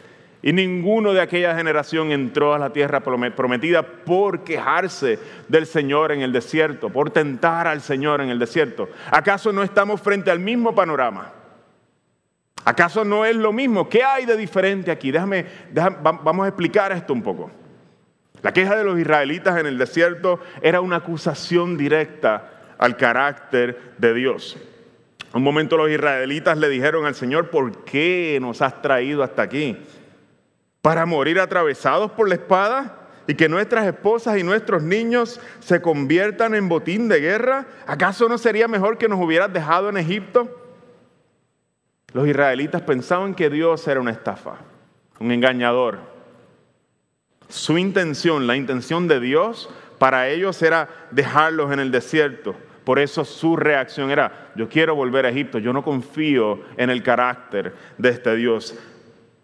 Y 0.47 0.53
ninguno 0.53 1.11
de 1.11 1.19
aquella 1.19 1.53
generación 1.57 2.13
entró 2.13 2.53
a 2.53 2.57
la 2.57 2.71
tierra 2.71 3.01
prometida 3.01 3.83
por 3.83 4.45
quejarse 4.45 5.19
del 5.49 5.65
Señor 5.65 6.13
en 6.13 6.21
el 6.21 6.31
desierto, 6.31 6.89
por 6.89 7.09
tentar 7.09 7.67
al 7.67 7.81
Señor 7.81 8.21
en 8.21 8.29
el 8.29 8.39
desierto. 8.39 8.87
¿Acaso 9.11 9.51
no 9.51 9.61
estamos 9.61 10.01
frente 10.01 10.31
al 10.31 10.39
mismo 10.39 10.73
panorama? 10.73 11.33
¿Acaso 12.63 13.03
no 13.03 13.25
es 13.25 13.35
lo 13.35 13.51
mismo? 13.51 13.89
¿Qué 13.89 14.05
hay 14.05 14.23
de 14.25 14.37
diferente 14.37 14.89
aquí? 14.89 15.11
Déjame, 15.11 15.45
vamos 16.01 16.45
a 16.45 16.47
explicar 16.47 16.93
esto 16.93 17.11
un 17.11 17.23
poco. 17.23 17.51
La 18.41 18.53
queja 18.53 18.77
de 18.77 18.85
los 18.85 18.97
israelitas 18.97 19.59
en 19.59 19.65
el 19.65 19.77
desierto 19.77 20.39
era 20.61 20.79
una 20.79 20.95
acusación 20.95 21.75
directa 21.75 22.51
al 22.77 22.95
carácter 22.95 23.95
de 23.97 24.13
Dios. 24.13 24.57
Un 25.33 25.43
momento 25.43 25.75
los 25.75 25.89
israelitas 25.89 26.57
le 26.57 26.69
dijeron 26.69 27.05
al 27.05 27.15
Señor, 27.15 27.49
¿por 27.49 27.83
qué 27.83 28.37
nos 28.41 28.61
has 28.61 28.81
traído 28.81 29.23
hasta 29.23 29.41
aquí? 29.41 29.77
¿Para 30.87 31.05
morir 31.05 31.37
atravesados 31.37 32.11
por 32.11 32.29
la 32.29 32.35
espada? 32.35 33.09
¿Y 33.27 33.35
que 33.35 33.49
nuestras 33.49 33.85
esposas 33.85 34.37
y 34.37 34.43
nuestros 34.43 34.83
niños 34.83 35.37
se 35.59 35.81
conviertan 35.81 36.55
en 36.55 36.69
botín 36.69 37.09
de 37.09 37.19
guerra? 37.19 37.65
¿Acaso 37.85 38.29
no 38.29 38.37
sería 38.37 38.69
mejor 38.69 38.97
que 38.97 39.09
nos 39.09 39.19
hubieras 39.19 39.51
dejado 39.51 39.89
en 39.89 39.97
Egipto? 39.97 40.47
Los 42.13 42.25
israelitas 42.25 42.83
pensaban 42.83 43.35
que 43.35 43.49
Dios 43.49 43.85
era 43.85 43.99
una 43.99 44.11
estafa, 44.11 44.59
un 45.19 45.33
engañador. 45.33 45.99
Su 47.49 47.77
intención, 47.77 48.47
la 48.47 48.55
intención 48.55 49.09
de 49.09 49.19
Dios 49.19 49.69
para 49.99 50.29
ellos 50.29 50.61
era 50.61 50.87
dejarlos 51.11 51.73
en 51.73 51.81
el 51.81 51.91
desierto 51.91 52.55
por 52.87 52.99
eso 52.99 53.25
su 53.25 53.57
reacción 53.57 54.11
era, 54.11 54.51
yo 54.55 54.69
quiero 54.69 54.95
volver 54.95 55.25
a 55.25 55.29
Egipto, 55.29 55.59
yo 55.59 55.73
no 55.73 55.83
confío 55.83 56.61
en 56.77 56.89
el 56.89 57.03
carácter 57.03 57.73
de 57.97 58.07
este 58.07 58.33
Dios. 58.37 58.79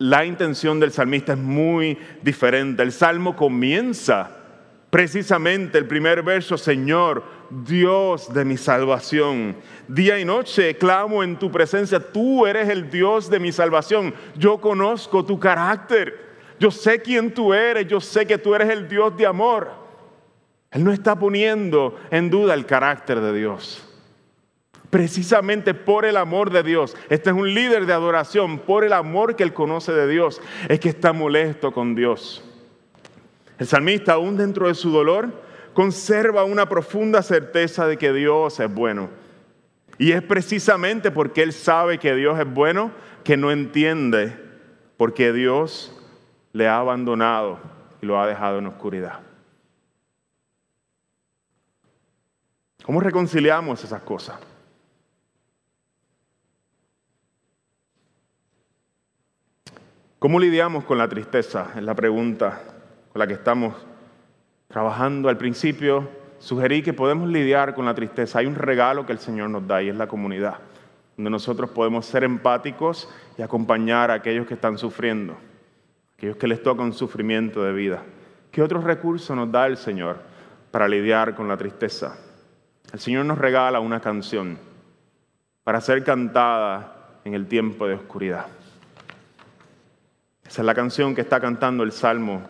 La 0.03 0.25
intención 0.25 0.81
del 0.81 0.91
salmista 0.91 1.31
es 1.31 1.39
muy 1.39 1.97
diferente. 2.21 2.83
El 2.83 2.91
salmo 2.91 3.37
comienza 3.37 4.31
precisamente 4.89 5.77
el 5.77 5.87
primer 5.87 6.23
verso, 6.23 6.57
Señor, 6.57 7.23
Dios 7.49 8.33
de 8.33 8.43
mi 8.43 8.57
salvación. 8.57 9.55
Día 9.87 10.19
y 10.19 10.25
noche 10.25 10.75
clamo 10.75 11.23
en 11.23 11.39
tu 11.39 11.49
presencia, 11.49 12.01
tú 12.01 12.45
eres 12.45 12.67
el 12.67 12.89
Dios 12.89 13.29
de 13.29 13.39
mi 13.39 13.53
salvación. 13.53 14.13
Yo 14.35 14.59
conozco 14.59 15.23
tu 15.23 15.39
carácter, 15.39 16.19
yo 16.59 16.69
sé 16.69 17.01
quién 17.01 17.33
tú 17.33 17.53
eres, 17.53 17.87
yo 17.87 18.01
sé 18.01 18.27
que 18.27 18.37
tú 18.37 18.53
eres 18.53 18.71
el 18.71 18.89
Dios 18.89 19.15
de 19.15 19.25
amor. 19.25 19.71
Él 20.71 20.83
no 20.83 20.91
está 20.91 21.17
poniendo 21.17 21.97
en 22.11 22.29
duda 22.29 22.55
el 22.55 22.65
carácter 22.65 23.21
de 23.21 23.31
Dios. 23.31 23.92
Precisamente 24.93 25.73
por 25.73 26.05
el 26.05 26.17
amor 26.17 26.51
de 26.51 26.61
Dios. 26.61 26.95
Este 27.09 27.31
es 27.31 27.35
un 27.35 27.51
líder 27.51 27.87
de 27.87 27.93
adoración. 27.93 28.59
Por 28.59 28.83
el 28.83 28.93
amor 28.93 29.35
que 29.35 29.41
él 29.41 29.51
conoce 29.51 29.91
de 29.91 30.07
Dios. 30.07 30.39
Es 30.69 30.79
que 30.79 30.89
está 30.89 31.13
molesto 31.13 31.71
con 31.71 31.95
Dios. 31.95 32.43
El 33.57 33.65
salmista, 33.65 34.13
aún 34.13 34.37
dentro 34.37 34.67
de 34.67 34.75
su 34.75 34.91
dolor, 34.91 35.41
conserva 35.73 36.43
una 36.43 36.69
profunda 36.69 37.23
certeza 37.23 37.87
de 37.87 37.97
que 37.97 38.13
Dios 38.13 38.59
es 38.59 38.71
bueno. 38.71 39.09
Y 39.97 40.11
es 40.11 40.21
precisamente 40.21 41.09
porque 41.09 41.41
él 41.41 41.53
sabe 41.53 41.97
que 41.97 42.13
Dios 42.13 42.39
es 42.39 42.53
bueno 42.53 42.91
que 43.23 43.35
no 43.35 43.49
entiende 43.49 44.37
por 44.97 45.15
qué 45.15 45.33
Dios 45.33 45.99
le 46.51 46.67
ha 46.67 46.77
abandonado 46.77 47.57
y 47.99 48.05
lo 48.05 48.21
ha 48.21 48.27
dejado 48.27 48.59
en 48.59 48.67
oscuridad. 48.67 49.21
¿Cómo 52.85 52.99
reconciliamos 52.99 53.83
esas 53.83 54.03
cosas? 54.03 54.52
¿Cómo 60.23 60.39
lidiamos 60.39 60.85
con 60.85 60.97
la 60.97 61.09
tristeza? 61.09 61.71
Es 61.75 61.83
la 61.83 61.95
pregunta 61.95 62.61
con 63.11 63.19
la 63.19 63.27
que 63.27 63.33
estamos 63.33 63.75
trabajando 64.69 65.27
al 65.27 65.35
principio. 65.35 66.07
Sugerí 66.39 66.81
que 66.81 66.93
podemos 66.93 67.27
lidiar 67.27 67.75
con 67.75 67.83
la 67.83 67.93
tristeza. 67.93 68.39
Hay 68.39 68.45
un 68.45 68.55
regalo 68.55 69.05
que 69.05 69.11
el 69.11 69.19
Señor 69.19 69.49
nos 69.49 69.67
da 69.67 69.83
y 69.83 69.89
es 69.89 69.97
la 69.97 70.07
comunidad, 70.07 70.59
donde 71.17 71.29
nosotros 71.29 71.71
podemos 71.71 72.05
ser 72.05 72.23
empáticos 72.23 73.09
y 73.37 73.41
acompañar 73.41 74.11
a 74.11 74.13
aquellos 74.13 74.47
que 74.47 74.53
están 74.53 74.77
sufriendo, 74.77 75.35
aquellos 76.15 76.37
que 76.37 76.47
les 76.47 76.63
toca 76.63 76.83
un 76.83 76.93
sufrimiento 76.93 77.61
de 77.61 77.73
vida. 77.73 78.01
¿Qué 78.49 78.61
otros 78.61 78.85
recursos 78.85 79.35
nos 79.35 79.51
da 79.51 79.67
el 79.67 79.75
Señor 79.75 80.21
para 80.71 80.87
lidiar 80.87 81.35
con 81.35 81.49
la 81.49 81.57
tristeza? 81.57 82.17
El 82.93 82.99
Señor 83.01 83.25
nos 83.25 83.39
regala 83.39 83.81
una 83.81 83.99
canción 83.99 84.57
para 85.65 85.81
ser 85.81 86.01
cantada 86.05 87.19
en 87.25 87.33
el 87.33 87.45
tiempo 87.45 87.85
de 87.87 87.95
oscuridad. 87.95 88.45
Esa 90.53 90.61
es 90.61 90.67
la 90.67 90.75
canción 90.75 91.15
que 91.15 91.21
está 91.21 91.39
cantando 91.39 91.81
el 91.81 91.91
Salmo, 91.91 92.43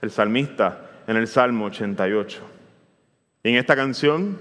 el 0.00 0.12
salmista 0.12 0.90
en 1.08 1.16
el 1.16 1.26
Salmo 1.26 1.64
88. 1.64 2.40
Y 3.42 3.48
en 3.48 3.56
esta 3.56 3.74
canción 3.74 4.38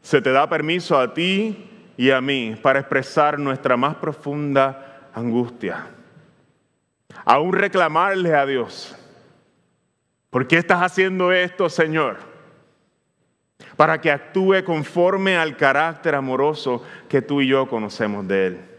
se 0.00 0.22
te 0.22 0.32
da 0.32 0.48
permiso 0.48 0.98
a 0.98 1.12
ti 1.12 1.68
y 1.98 2.10
a 2.10 2.22
mí 2.22 2.56
para 2.62 2.78
expresar 2.78 3.38
nuestra 3.38 3.76
más 3.76 3.96
profunda 3.96 5.10
angustia. 5.12 5.88
Aún 7.26 7.52
reclamarle 7.52 8.34
a 8.34 8.46
Dios, 8.46 8.96
¿por 10.30 10.48
qué 10.48 10.56
estás 10.56 10.80
haciendo 10.80 11.32
esto, 11.32 11.68
Señor? 11.68 12.16
para 13.76 14.00
que 14.00 14.10
actúe 14.10 14.64
conforme 14.64 15.36
al 15.36 15.56
carácter 15.58 16.14
amoroso 16.14 16.82
que 17.10 17.20
tú 17.20 17.42
y 17.42 17.48
yo 17.48 17.68
conocemos 17.68 18.26
de 18.26 18.46
Él. 18.46 18.71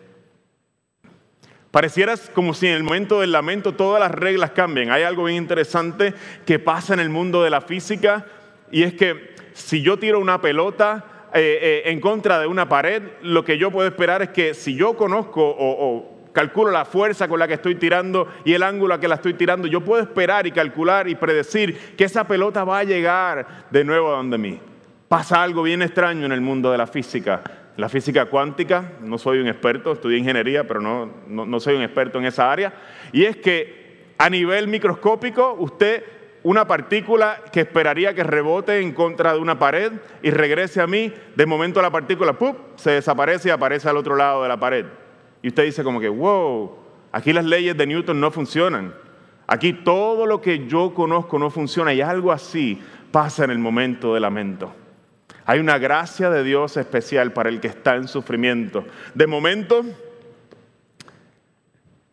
Parecieras 1.74 2.30
como 2.36 2.54
si 2.54 2.68
en 2.68 2.76
el 2.76 2.84
momento 2.84 3.20
del 3.20 3.32
lamento 3.32 3.74
todas 3.74 4.00
las 4.00 4.12
reglas 4.12 4.52
cambien. 4.52 4.92
Hay 4.92 5.02
algo 5.02 5.24
bien 5.24 5.40
interesante 5.40 6.14
que 6.46 6.60
pasa 6.60 6.94
en 6.94 7.00
el 7.00 7.10
mundo 7.10 7.42
de 7.42 7.50
la 7.50 7.62
física 7.62 8.28
y 8.70 8.84
es 8.84 8.94
que 8.94 9.34
si 9.54 9.82
yo 9.82 9.98
tiro 9.98 10.20
una 10.20 10.40
pelota 10.40 11.32
eh, 11.34 11.58
eh, 11.60 11.90
en 11.90 12.00
contra 12.00 12.38
de 12.38 12.46
una 12.46 12.70
pared, 12.70 13.02
lo 13.24 13.44
que 13.44 13.58
yo 13.58 13.72
puedo 13.72 13.88
esperar 13.88 14.22
es 14.22 14.30
que 14.30 14.54
si 14.54 14.76
yo 14.76 14.96
conozco 14.96 15.42
o, 15.44 16.30
calculo 16.32 16.70
la 16.70 16.86
fuerza 16.86 17.28
con 17.28 17.40
la 17.40 17.48
que 17.48 17.56
estoy 17.56 17.74
tirando 17.74 18.28
y 18.46 18.54
el 18.54 18.62
ángulo 18.62 18.94
a 18.94 19.00
que 19.00 19.08
la 19.08 19.16
estoy 19.16 19.34
tirando, 19.34 19.68
yo 19.68 19.82
puedo 19.82 20.04
esperar 20.04 20.46
y 20.46 20.52
calcular 20.52 21.08
y 21.08 21.16
predecir 21.16 21.96
que 21.98 22.04
esa 22.04 22.28
pelota 22.28 22.64
va 22.64 22.78
a 22.78 22.84
llegar 22.84 23.66
de 23.72 23.84
nuevo 23.84 24.14
a 24.14 24.18
donde 24.18 24.38
mí 24.38 24.60
pasa 25.08 25.42
algo 25.42 25.64
bien 25.64 25.82
extraño 25.82 26.28
en 26.28 26.34
el 26.34 26.42
mundo 26.42 26.72
de 26.72 26.78
la 26.78 26.86
física. 26.86 27.42
La 27.76 27.90
física 27.90 28.26
cuántica, 28.26 28.92
no 29.02 29.18
soy 29.18 29.40
un 29.40 29.48
experto, 29.48 29.94
estudié 29.94 30.20
ingeniería, 30.20 30.68
pero 30.68 30.80
no, 30.80 31.10
no, 31.28 31.60
soy 31.60 31.76
un 31.76 31.82
experto 31.82 32.20
en 32.20 32.26
esa 32.26 32.52
área. 32.52 32.74
Y 33.12 33.24
es 33.24 33.38
que 33.38 34.14
a 34.18 34.30
nivel 34.30 34.68
microscópico, 34.68 35.56
usted, 35.58 36.04
una 36.44 36.68
partícula 36.68 37.42
que 37.52 37.62
esperaría 37.62 38.14
que 38.14 38.24
rebote 38.24 38.80
en 38.80 38.92
contra 38.92 39.34
de 39.34 39.40
una 39.40 39.58
pared 39.58 39.92
y 40.22 40.30
regrese 40.30 40.82
a 40.82 40.88
mí, 40.88 41.12
de 41.36 41.46
momento 41.48 41.82
la 41.82 41.90
partícula 41.90 42.34
¡pup! 42.34 42.58
se 42.76 42.92
desaparece 42.92 43.48
y 43.48 43.52
aparece 43.52 43.90
al 43.90 43.98
otro 43.98 44.16
lado 44.16 44.44
de 44.44 44.50
la 44.50 44.60
pared. 44.60 44.86
Y 45.42 45.48
usted 45.48 45.64
dice 45.64 45.84
como 45.84 46.00
que, 46.00 46.10
wow, 46.10 46.78
aquí 47.12 47.34
las 47.34 47.46
leyes 47.46 47.76
de 47.76 47.88
Newton 47.88 48.20
no 48.20 48.30
funcionan. 48.30 48.94
Aquí 49.48 49.74
todo 49.74 50.28
lo 50.28 50.42
que 50.42 50.68
yo 50.68 50.94
conozco 50.94 51.40
no 51.40 51.50
funciona 51.50 51.92
y 51.92 52.02
algo 52.02 52.32
así 52.32 52.80
pasa 53.12 53.44
en 53.46 53.52
el 53.52 53.60
momento 53.60 54.14
de 54.14 54.20
lamento. 54.20 54.83
Hay 55.46 55.60
una 55.60 55.78
gracia 55.78 56.30
de 56.30 56.44
Dios 56.44 56.78
especial 56.78 57.34
para 57.34 57.50
el 57.50 57.60
que 57.60 57.68
está 57.68 57.96
en 57.96 58.08
sufrimiento. 58.08 58.86
De 59.14 59.28
momento, 59.28 59.84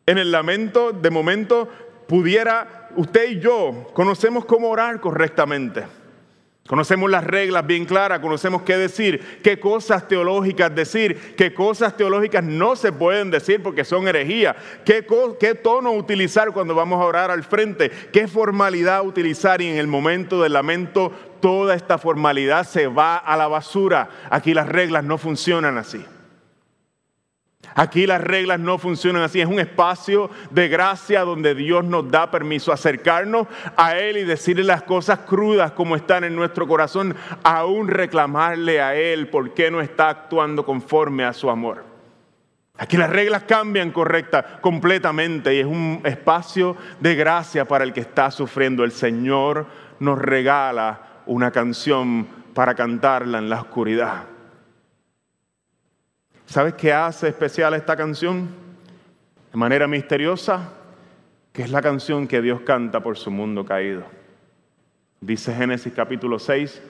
en 0.07 0.19
el 0.19 0.33
lamento, 0.33 0.93
de 0.93 1.11
momento 1.11 1.69
pudiera 2.09 2.89
usted 2.97 3.31
y 3.31 3.41
yo 3.41 3.87
conocemos 3.95 4.45
cómo 4.45 4.69
orar 4.69 5.01
correctamente. 5.01 5.85
Conocemos 6.67 7.11
las 7.11 7.25
reglas 7.25 7.67
bien 7.67 7.85
claras, 7.85 8.21
conocemos 8.21 8.63
qué 8.63 8.77
decir, 8.77 9.41
qué 9.43 9.59
cosas 9.59 10.07
teológicas 10.07 10.73
decir, 10.73 11.35
qué 11.37 11.53
cosas 11.53 11.97
teológicas 11.97 12.45
no 12.45 12.77
se 12.77 12.93
pueden 12.93 13.31
decir 13.31 13.61
porque 13.61 13.85
son 13.85 14.07
herejía, 14.07 14.55
qué, 14.85 15.05
qué 15.41 15.55
tono 15.57 15.91
utilizar 15.93 16.53
cuando 16.53 16.77
vamos 16.77 17.01
a 17.01 17.07
orar 17.07 17.33
al 17.33 17.43
frente, 17.43 17.91
qué 18.13 18.29
formalidad 18.29 19.05
utilizar 19.05 19.61
y 19.61 19.67
en 19.67 19.79
el 19.79 19.89
momento 19.89 20.43
del 20.43 20.53
lamento 20.53 21.13
toda 21.41 21.75
esta 21.75 21.99
formalidad 21.99 22.65
se 22.65 22.87
va 22.87 23.17
a 23.17 23.37
la 23.37 23.49
basura. 23.49 24.09
Aquí 24.31 24.55
las 24.55 24.69
reglas 24.69 25.05
no 25.05 25.19
funcionan 25.19 25.79
así. 25.79 26.05
Aquí 27.75 28.07
las 28.07 28.21
reglas 28.21 28.59
no 28.59 28.79
funcionan 28.79 29.23
así. 29.23 29.41
Es 29.41 29.47
un 29.47 29.61
espacio 29.61 30.31
de 30.51 30.69
gracia 30.69 31.23
donde 31.23 31.55
Dios 31.55 31.85
nos 31.85 32.11
da 32.11 32.31
permiso 32.31 32.73
acercarnos 32.73 33.47
a 33.77 33.97
Él 33.97 34.17
y 34.17 34.25
decirle 34.25 34.65
las 34.65 34.83
cosas 34.83 35.21
crudas 35.21 35.73
como 35.73 35.97
están 35.97 36.25
en 36.25 36.35
nuestro 36.35 36.67
corazón, 36.67 37.15
aún 37.43 37.89
reclamarle 37.89 38.81
a 38.81 38.95
Él 38.95 39.29
por 39.29 39.55
qué 39.55 39.71
no 39.71 39.81
está 39.81 40.09
actuando 40.09 40.65
conforme 40.65 41.25
a 41.25 41.33
su 41.33 41.51
amor. 41.51 41.85
Aquí 42.77 42.97
las 42.97 43.11
reglas 43.11 43.43
cambian 43.43 43.91
correcta 43.91 44.59
completamente 44.63 45.55
y 45.55 45.61
es 45.61 45.67
un 45.67 46.01
espacio 46.05 46.77
de 46.99 47.15
gracia 47.15 47.67
para 47.67 47.85
el 47.85 47.93
que 47.93 48.01
está 48.01 48.31
sufriendo. 48.31 48.85
El 48.85 48.93
Señor 48.93 49.67
nos 49.99 50.19
regala 50.19 51.10
una 51.31 51.53
canción 51.53 52.27
para 52.55 52.75
cantarla 52.75 53.39
en 53.39 53.49
la 53.49 53.61
oscuridad. 53.61 54.25
¿Sabes 56.45 56.75
qué 56.75 56.93
hace 56.93 57.29
especial 57.29 57.73
esta 57.75 57.95
canción? 57.95 58.49
De 59.53 59.57
manera 59.57 59.87
misteriosa, 59.87 60.73
que 61.53 61.63
es 61.63 61.71
la 61.71 61.83
canción 61.83 62.27
que 62.27 62.43
Dios 62.43 62.63
canta 62.63 63.01
por 63.01 63.17
su 63.17 63.31
mundo 63.31 63.65
caído. 63.65 64.03
Dice 65.21 65.55
Génesis 65.55 65.93
capítulo 65.95 66.41
6, 66.41 66.83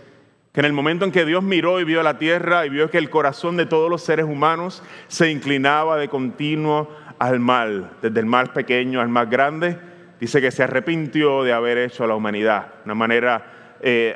que 0.54 0.60
en 0.60 0.64
el 0.64 0.72
momento 0.72 1.04
en 1.04 1.12
que 1.12 1.26
Dios 1.26 1.42
miró 1.42 1.78
y 1.78 1.84
vio 1.84 2.02
la 2.02 2.16
tierra 2.16 2.64
y 2.64 2.70
vio 2.70 2.88
que 2.88 2.96
el 2.96 3.10
corazón 3.10 3.58
de 3.58 3.66
todos 3.66 3.90
los 3.90 4.02
seres 4.02 4.24
humanos 4.24 4.82
se 5.08 5.30
inclinaba 5.30 5.98
de 5.98 6.08
continuo 6.08 6.88
al 7.18 7.40
mal, 7.40 7.90
desde 8.00 8.20
el 8.20 8.26
más 8.26 8.48
pequeño 8.48 9.02
al 9.02 9.10
más 9.10 9.28
grande, 9.28 9.78
dice 10.18 10.40
que 10.40 10.50
se 10.50 10.62
arrepintió 10.62 11.42
de 11.42 11.52
haber 11.52 11.76
hecho 11.76 12.04
a 12.04 12.06
la 12.06 12.14
humanidad, 12.14 12.68
una 12.86 12.94
manera, 12.94 13.59
eh, 13.80 14.14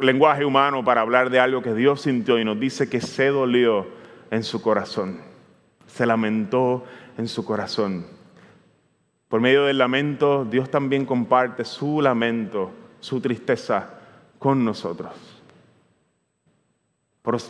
lenguaje 0.00 0.44
humano 0.44 0.84
para 0.84 1.00
hablar 1.00 1.30
de 1.30 1.40
algo 1.40 1.62
que 1.62 1.74
Dios 1.74 2.02
sintió 2.02 2.38
y 2.38 2.44
nos 2.44 2.58
dice 2.58 2.88
que 2.88 3.00
se 3.00 3.28
dolió 3.28 3.86
en 4.30 4.42
su 4.42 4.60
corazón. 4.62 5.20
Se 5.86 6.06
lamentó 6.06 6.84
en 7.16 7.28
su 7.28 7.44
corazón. 7.44 8.06
Por 9.28 9.40
medio 9.40 9.64
del 9.64 9.78
lamento, 9.78 10.44
Dios 10.44 10.70
también 10.70 11.06
comparte 11.06 11.64
su 11.64 12.00
lamento, 12.00 12.70
su 13.00 13.20
tristeza 13.20 13.90
con 14.38 14.64
nosotros. 14.64 15.12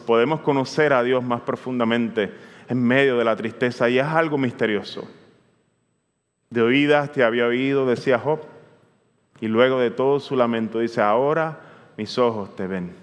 Podemos 0.07 0.41
conocer 0.41 0.93
a 0.93 1.03
Dios 1.03 1.25
más 1.25 1.41
profundamente 1.41 2.33
en 2.69 2.83
medio 2.83 3.19
de 3.19 3.25
la 3.25 3.35
tristeza 3.35 3.91
y 3.91 3.99
es 3.99 4.07
algo 4.07 4.39
misterioso. 4.39 5.09
De 6.51 6.63
oídas 6.63 7.11
te 7.11 7.25
había 7.25 7.47
oído, 7.47 7.85
decía 7.85 8.19
Job, 8.19 8.41
y 9.41 9.49
luego 9.49 9.79
de 9.79 9.91
todo 9.91 10.21
su 10.21 10.37
lamento 10.37 10.79
dice, 10.79 11.01
ahora 11.01 11.61
mis 11.97 12.19
ojos 12.19 12.55
te 12.57 12.67
ven. 12.67 12.95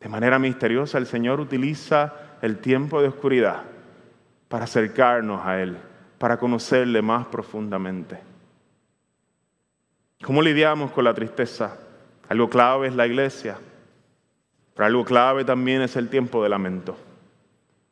De 0.00 0.08
manera 0.08 0.38
misteriosa 0.38 0.98
el 0.98 1.06
Señor 1.06 1.40
utiliza 1.40 2.14
el 2.42 2.58
tiempo 2.58 3.00
de 3.00 3.08
oscuridad 3.08 3.62
para 4.48 4.64
acercarnos 4.64 5.44
a 5.44 5.60
Él, 5.60 5.76
para 6.18 6.38
conocerle 6.38 7.02
más 7.02 7.26
profundamente. 7.26 8.18
¿Cómo 10.22 10.42
lidiamos 10.42 10.92
con 10.92 11.04
la 11.04 11.14
tristeza? 11.14 11.76
Algo 12.28 12.48
clave 12.48 12.88
es 12.88 12.94
la 12.94 13.06
iglesia, 13.06 13.58
pero 14.74 14.86
algo 14.86 15.04
clave 15.04 15.44
también 15.44 15.82
es 15.82 15.96
el 15.96 16.08
tiempo 16.08 16.42
de 16.42 16.48
lamento, 16.48 16.96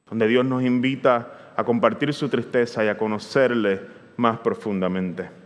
donde 0.09 0.26
Dios 0.26 0.44
nos 0.44 0.62
invita 0.62 1.52
a 1.57 1.64
compartir 1.64 2.12
su 2.12 2.28
tristeza 2.28 2.85
y 2.85 2.88
a 2.88 2.98
conocerle 2.98 3.80
más 4.16 4.38
profundamente. 4.38 5.43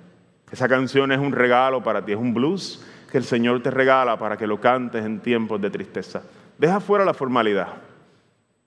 Esa 0.50 0.68
canción 0.68 1.12
es 1.12 1.18
un 1.18 1.32
regalo 1.32 1.82
para 1.82 2.04
ti, 2.04 2.12
es 2.12 2.18
un 2.18 2.34
blues 2.34 2.84
que 3.10 3.18
el 3.18 3.24
Señor 3.24 3.62
te 3.62 3.70
regala 3.70 4.18
para 4.18 4.36
que 4.36 4.46
lo 4.46 4.60
cantes 4.60 5.04
en 5.04 5.20
tiempos 5.20 5.60
de 5.60 5.70
tristeza. 5.70 6.22
Deja 6.58 6.80
fuera 6.80 7.04
la 7.04 7.14
formalidad. 7.14 7.68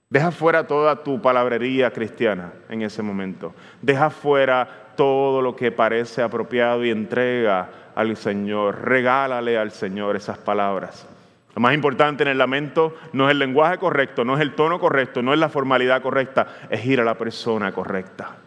Deja 0.09 0.31
fuera 0.31 0.67
toda 0.67 1.03
tu 1.03 1.21
palabrería 1.21 1.91
cristiana 1.91 2.51
en 2.69 2.81
ese 2.81 3.01
momento. 3.01 3.53
Deja 3.81 4.09
fuera 4.09 4.67
todo 4.95 5.41
lo 5.41 5.55
que 5.55 5.71
parece 5.71 6.21
apropiado 6.21 6.83
y 6.83 6.89
entrega 6.89 7.69
al 7.95 8.17
Señor. 8.17 8.81
Regálale 8.83 9.57
al 9.57 9.71
Señor 9.71 10.15
esas 10.15 10.37
palabras. 10.37 11.07
Lo 11.55 11.61
más 11.61 11.73
importante 11.73 12.23
en 12.23 12.29
el 12.29 12.37
lamento 12.37 12.95
no 13.13 13.27
es 13.27 13.31
el 13.31 13.39
lenguaje 13.39 13.77
correcto, 13.77 14.23
no 14.23 14.35
es 14.35 14.41
el 14.41 14.55
tono 14.55 14.79
correcto, 14.79 15.21
no 15.21 15.33
es 15.33 15.39
la 15.39 15.49
formalidad 15.49 16.01
correcta, 16.01 16.47
es 16.69 16.85
ir 16.85 17.01
a 17.01 17.05
la 17.05 17.15
persona 17.15 17.71
correcta. 17.71 18.37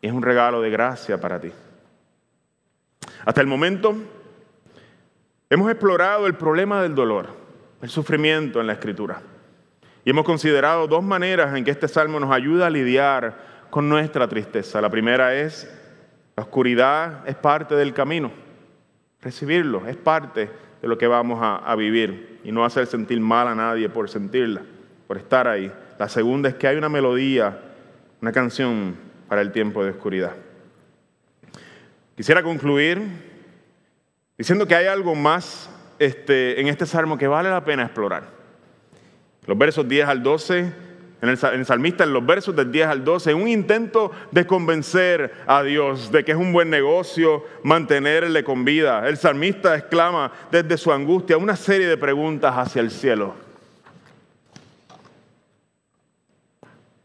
Es 0.00 0.12
un 0.12 0.22
regalo 0.22 0.60
de 0.60 0.70
gracia 0.70 1.20
para 1.20 1.40
ti. 1.40 1.52
Hasta 3.24 3.40
el 3.40 3.46
momento 3.46 3.94
hemos 5.48 5.70
explorado 5.70 6.26
el 6.26 6.34
problema 6.34 6.82
del 6.82 6.94
dolor 6.94 7.40
el 7.82 7.88
sufrimiento 7.88 8.60
en 8.60 8.66
la 8.66 8.74
escritura. 8.74 9.22
Y 10.04 10.10
hemos 10.10 10.24
considerado 10.24 10.86
dos 10.86 11.02
maneras 11.02 11.54
en 11.56 11.64
que 11.64 11.70
este 11.70 11.88
salmo 11.88 12.20
nos 12.20 12.30
ayuda 12.32 12.66
a 12.66 12.70
lidiar 12.70 13.66
con 13.70 13.88
nuestra 13.88 14.28
tristeza. 14.28 14.80
La 14.80 14.90
primera 14.90 15.34
es, 15.34 15.70
la 16.36 16.42
oscuridad 16.42 17.28
es 17.28 17.36
parte 17.36 17.74
del 17.74 17.92
camino. 17.92 18.30
Recibirlo 19.20 19.86
es 19.86 19.96
parte 19.96 20.50
de 20.80 20.88
lo 20.88 20.96
que 20.96 21.06
vamos 21.06 21.38
a, 21.42 21.74
vivir 21.76 22.40
y 22.42 22.52
no 22.52 22.64
hacer 22.64 22.86
sentir 22.86 23.20
mal 23.20 23.48
a 23.48 23.54
nadie 23.54 23.90
por 23.90 24.08
sentirla, 24.08 24.62
por 25.06 25.18
estar 25.18 25.46
ahí. 25.46 25.70
La 25.98 26.08
segunda 26.08 26.48
es 26.48 26.54
que 26.54 26.66
hay 26.66 26.76
una 26.76 26.88
melodía, 26.88 27.60
una 28.22 28.32
canción 28.32 28.96
para 29.28 29.42
el 29.42 29.52
tiempo 29.52 29.84
de 29.84 29.90
oscuridad. 29.90 30.32
Quisiera 32.20 32.42
concluir 32.42 33.00
diciendo 34.36 34.66
que 34.66 34.74
hay 34.74 34.84
algo 34.84 35.14
más 35.14 35.70
este, 35.98 36.60
en 36.60 36.68
este 36.68 36.84
salmo 36.84 37.16
que 37.16 37.26
vale 37.26 37.48
la 37.48 37.64
pena 37.64 37.84
explorar. 37.84 38.24
Los 39.46 39.56
versos 39.56 39.88
10 39.88 40.06
al 40.06 40.22
12, 40.22 40.58
en 40.58 41.28
el, 41.30 41.38
en 41.42 41.60
el, 41.60 41.64
salmista, 41.64 42.04
en 42.04 42.12
los 42.12 42.26
versos 42.26 42.54
del 42.54 42.70
10 42.70 42.88
al 42.88 43.04
12, 43.04 43.32
un 43.32 43.48
intento 43.48 44.10
de 44.32 44.46
convencer 44.46 45.32
a 45.46 45.62
Dios 45.62 46.12
de 46.12 46.22
que 46.22 46.32
es 46.32 46.36
un 46.36 46.52
buen 46.52 46.68
negocio 46.68 47.42
mantenerle 47.62 48.44
con 48.44 48.66
vida. 48.66 49.08
El 49.08 49.16
salmista 49.16 49.74
exclama 49.74 50.30
desde 50.50 50.76
su 50.76 50.92
angustia 50.92 51.38
una 51.38 51.56
serie 51.56 51.86
de 51.86 51.96
preguntas 51.96 52.54
hacia 52.54 52.82
el 52.82 52.90
cielo. 52.90 53.34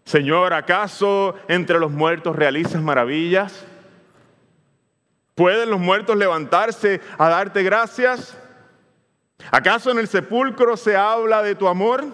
Señor, 0.03 0.51
¿acaso 0.51 1.35
entre 1.47 1.79
los 1.79 1.89
muertos 1.89 2.35
realizas 2.35 2.81
maravillas? 2.81 3.65
¿Pueden 5.35 5.69
los 5.69 5.81
muertos 5.81 6.15
levantarse 6.15 7.01
a 7.17 7.27
darte 7.27 7.61
gracias? 7.61 8.37
¿Acaso 9.51 9.91
en 9.91 9.99
el 9.99 10.07
sepulcro 10.07 10.77
se 10.77 10.95
habla 10.95 11.43
de 11.43 11.55
tu 11.55 11.67
amor? 11.67 12.05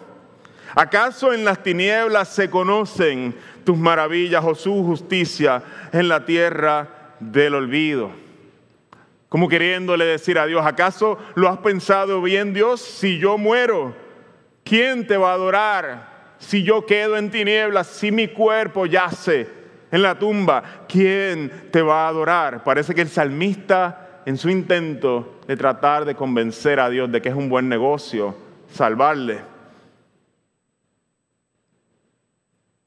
¿Acaso 0.73 1.31
en 1.31 1.45
las 1.45 1.61
tinieblas 1.61 2.29
se 2.29 2.49
conocen 2.49 3.35
tus 3.63 3.77
maravillas 3.77 4.43
o 4.43 4.55
su 4.55 4.83
justicia 4.83 5.61
en 5.93 6.07
la 6.07 6.25
tierra 6.25 7.15
del 7.19 7.53
olvido? 7.53 8.11
Como 9.29 9.47
queriéndole 9.47 10.03
decir 10.05 10.39
a 10.39 10.47
Dios, 10.47 10.65
¿acaso 10.65 11.19
lo 11.35 11.47
has 11.47 11.59
pensado 11.59 12.23
bien 12.23 12.55
Dios? 12.55 12.81
Si 12.81 13.19
yo 13.19 13.37
muero, 13.37 13.95
¿quién 14.63 15.05
te 15.05 15.15
va 15.15 15.29
a 15.29 15.35
adorar? 15.35 16.35
Si 16.39 16.63
yo 16.63 16.87
quedo 16.87 17.15
en 17.17 17.29
tinieblas, 17.29 17.85
si 17.85 18.11
mi 18.11 18.27
cuerpo 18.27 18.87
yace 18.87 19.60
en 19.91 20.01
la 20.01 20.17
tumba, 20.17 20.85
¿quién 20.87 21.69
te 21.69 21.81
va 21.81 22.05
a 22.05 22.07
adorar? 22.07 22.63
Parece 22.63 22.95
que 22.95 23.01
el 23.01 23.09
salmista 23.09 24.21
en 24.25 24.37
su 24.37 24.49
intento 24.49 25.39
de 25.47 25.57
tratar 25.57 26.05
de 26.05 26.15
convencer 26.15 26.79
a 26.79 26.89
Dios 26.89 27.11
de 27.11 27.21
que 27.21 27.29
es 27.29 27.35
un 27.35 27.49
buen 27.49 27.67
negocio 27.67 28.35
salvarle, 28.71 29.41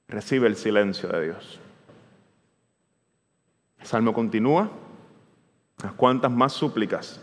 recibe 0.08 0.46
el 0.46 0.56
silencio 0.56 1.08
de 1.10 1.24
Dios. 1.24 1.60
El 3.80 3.86
salmo 3.86 4.14
continúa, 4.14 4.70
unas 5.82 5.92
cuantas 5.94 6.30
más 6.30 6.54
súplicas, 6.54 7.20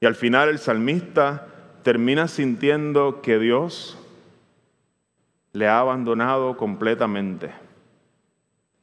y 0.00 0.06
al 0.06 0.14
final 0.14 0.48
el 0.48 0.58
salmista 0.58 1.48
termina 1.82 2.28
sintiendo 2.28 3.20
que 3.20 3.38
Dios 3.38 3.98
le 5.52 5.66
ha 5.66 5.80
abandonado 5.80 6.56
completamente 6.56 7.63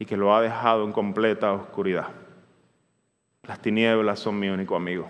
y 0.01 0.05
que 0.07 0.17
lo 0.17 0.35
ha 0.35 0.41
dejado 0.41 0.83
en 0.83 0.91
completa 0.91 1.53
oscuridad. 1.53 2.07
Las 3.43 3.61
tinieblas 3.61 4.19
son 4.19 4.39
mi 4.39 4.49
único 4.49 4.75
amigo, 4.75 5.07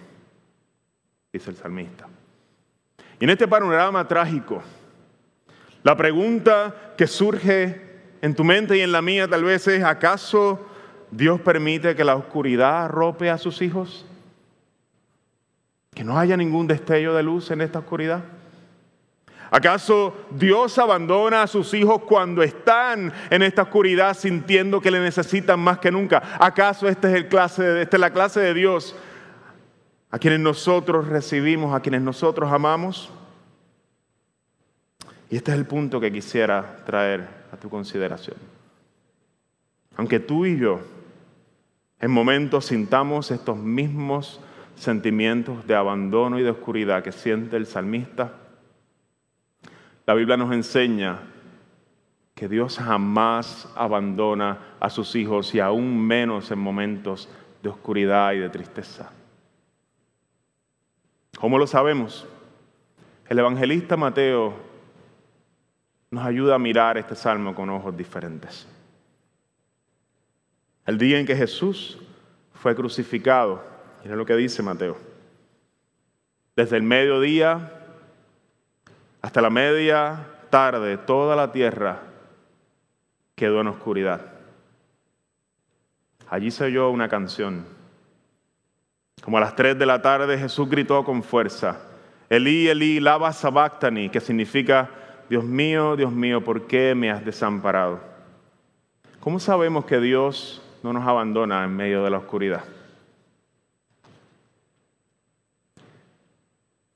dice 1.31 1.49
el 1.49 1.55
salmista. 1.55 2.09
Y 3.17 3.23
en 3.23 3.29
este 3.29 3.47
panorama 3.47 4.05
trágico, 4.05 4.61
la 5.81 5.95
pregunta 5.95 6.93
que 6.97 7.07
surge 7.07 8.01
en 8.21 8.35
tu 8.35 8.43
mente 8.43 8.75
y 8.75 8.81
en 8.81 8.91
la 8.91 9.01
mía 9.01 9.29
tal 9.29 9.45
vez 9.45 9.65
es, 9.69 9.81
¿acaso 9.81 10.59
Dios 11.09 11.39
permite 11.39 11.95
que 11.95 12.03
la 12.03 12.17
oscuridad 12.17 12.83
arrope 12.83 13.29
a 13.29 13.37
sus 13.37 13.61
hijos? 13.61 14.05
¿Que 15.95 16.03
no 16.03 16.19
haya 16.19 16.35
ningún 16.35 16.67
destello 16.67 17.13
de 17.13 17.23
luz 17.23 17.49
en 17.51 17.61
esta 17.61 17.79
oscuridad? 17.79 18.25
¿Acaso 19.53 20.15
Dios 20.31 20.77
abandona 20.77 21.43
a 21.43 21.47
sus 21.47 21.73
hijos 21.73 22.03
cuando 22.03 22.41
están 22.41 23.11
en 23.29 23.41
esta 23.41 23.63
oscuridad 23.63 24.15
sintiendo 24.15 24.79
que 24.79 24.89
le 24.89 25.01
necesitan 25.01 25.59
más 25.59 25.77
que 25.79 25.91
nunca? 25.91 26.23
¿Acaso 26.39 26.87
esta 26.87 27.09
es, 27.09 27.15
el 27.15 27.27
clase 27.27 27.81
esta 27.81 27.97
es 27.97 28.01
la 28.01 28.13
clase 28.13 28.39
de 28.39 28.53
Dios 28.53 28.95
a 30.09 30.17
quienes 30.17 30.39
nosotros 30.39 31.09
recibimos, 31.09 31.75
a 31.75 31.81
quienes 31.81 32.01
nosotros 32.01 32.49
amamos? 32.49 33.11
Y 35.29 35.35
este 35.35 35.51
es 35.51 35.57
el 35.57 35.65
punto 35.65 35.99
que 35.99 36.13
quisiera 36.13 36.77
traer 36.85 37.27
a 37.51 37.57
tu 37.57 37.69
consideración. 37.69 38.37
Aunque 39.97 40.21
tú 40.21 40.45
y 40.45 40.57
yo 40.57 40.79
en 41.99 42.09
momentos 42.09 42.67
sintamos 42.67 43.31
estos 43.31 43.57
mismos 43.57 44.39
sentimientos 44.77 45.67
de 45.67 45.75
abandono 45.75 46.39
y 46.39 46.43
de 46.43 46.51
oscuridad 46.51 47.03
que 47.03 47.11
siente 47.11 47.57
el 47.57 47.65
salmista, 47.65 48.37
la 50.05 50.13
Biblia 50.13 50.37
nos 50.37 50.51
enseña 50.51 51.19
que 52.33 52.47
Dios 52.47 52.79
jamás 52.79 53.71
abandona 53.75 54.75
a 54.79 54.89
sus 54.89 55.15
hijos 55.15 55.53
y 55.53 55.59
aún 55.59 55.99
menos 55.99 56.49
en 56.51 56.59
momentos 56.59 57.29
de 57.61 57.69
oscuridad 57.69 58.33
y 58.33 58.39
de 58.39 58.49
tristeza. 58.49 59.11
¿Cómo 61.39 61.57
lo 61.57 61.67
sabemos? 61.67 62.27
El 63.27 63.39
evangelista 63.39 63.95
Mateo 63.95 64.53
nos 66.09 66.25
ayuda 66.25 66.55
a 66.55 66.59
mirar 66.59 66.97
este 66.97 67.15
salmo 67.15 67.55
con 67.55 67.69
ojos 67.69 67.95
diferentes. 67.95 68.67
El 70.85 70.97
día 70.97 71.19
en 71.19 71.25
que 71.25 71.35
Jesús 71.35 71.99
fue 72.53 72.75
crucificado, 72.75 73.63
mira 74.03 74.15
lo 74.15 74.25
que 74.25 74.35
dice 74.35 74.61
Mateo, 74.61 74.97
desde 76.55 76.77
el 76.77 76.83
mediodía 76.83 77.80
hasta 79.21 79.41
la 79.41 79.49
media 79.49 80.27
tarde, 80.49 80.97
toda 80.97 81.35
la 81.35 81.51
tierra 81.51 81.99
quedó 83.35 83.61
en 83.61 83.67
oscuridad. 83.67 84.21
Allí 86.29 86.49
se 86.51 86.65
oyó 86.65 86.89
una 86.89 87.09
canción. 87.09 87.65
Como 89.23 89.37
a 89.37 89.41
las 89.41 89.55
tres 89.55 89.77
de 89.77 89.85
la 89.85 90.01
tarde 90.01 90.37
Jesús 90.37 90.69
gritó 90.69 91.03
con 91.03 91.23
fuerza, 91.23 91.77
Elí, 92.29 92.69
Elí, 92.69 92.99
lava 92.99 93.33
sabactani, 93.33 94.09
que 94.09 94.21
significa, 94.21 94.89
Dios 95.29 95.43
mío, 95.43 95.95
Dios 95.95 96.11
mío, 96.11 96.43
¿por 96.43 96.65
qué 96.65 96.95
me 96.95 97.11
has 97.11 97.23
desamparado? 97.25 97.99
¿Cómo 99.19 99.39
sabemos 99.39 99.85
que 99.85 99.99
Dios 99.99 100.61
no 100.81 100.93
nos 100.93 101.05
abandona 101.07 101.63
en 101.63 101.75
medio 101.75 102.03
de 102.03 102.09
la 102.09 102.17
oscuridad? 102.17 102.63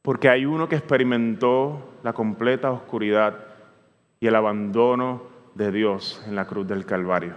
Porque 0.05 0.29
hay 0.29 0.45
uno 0.45 0.69
que 0.69 0.75
experimentó 0.75 1.95
la 2.03 2.13
completa 2.13 2.71
oscuridad 2.71 3.39
y 4.19 4.27
el 4.27 4.35
abandono 4.35 5.23
de 5.55 5.71
Dios 5.71 6.23
en 6.27 6.35
la 6.35 6.45
cruz 6.45 6.67
del 6.67 6.85
Calvario. 6.85 7.33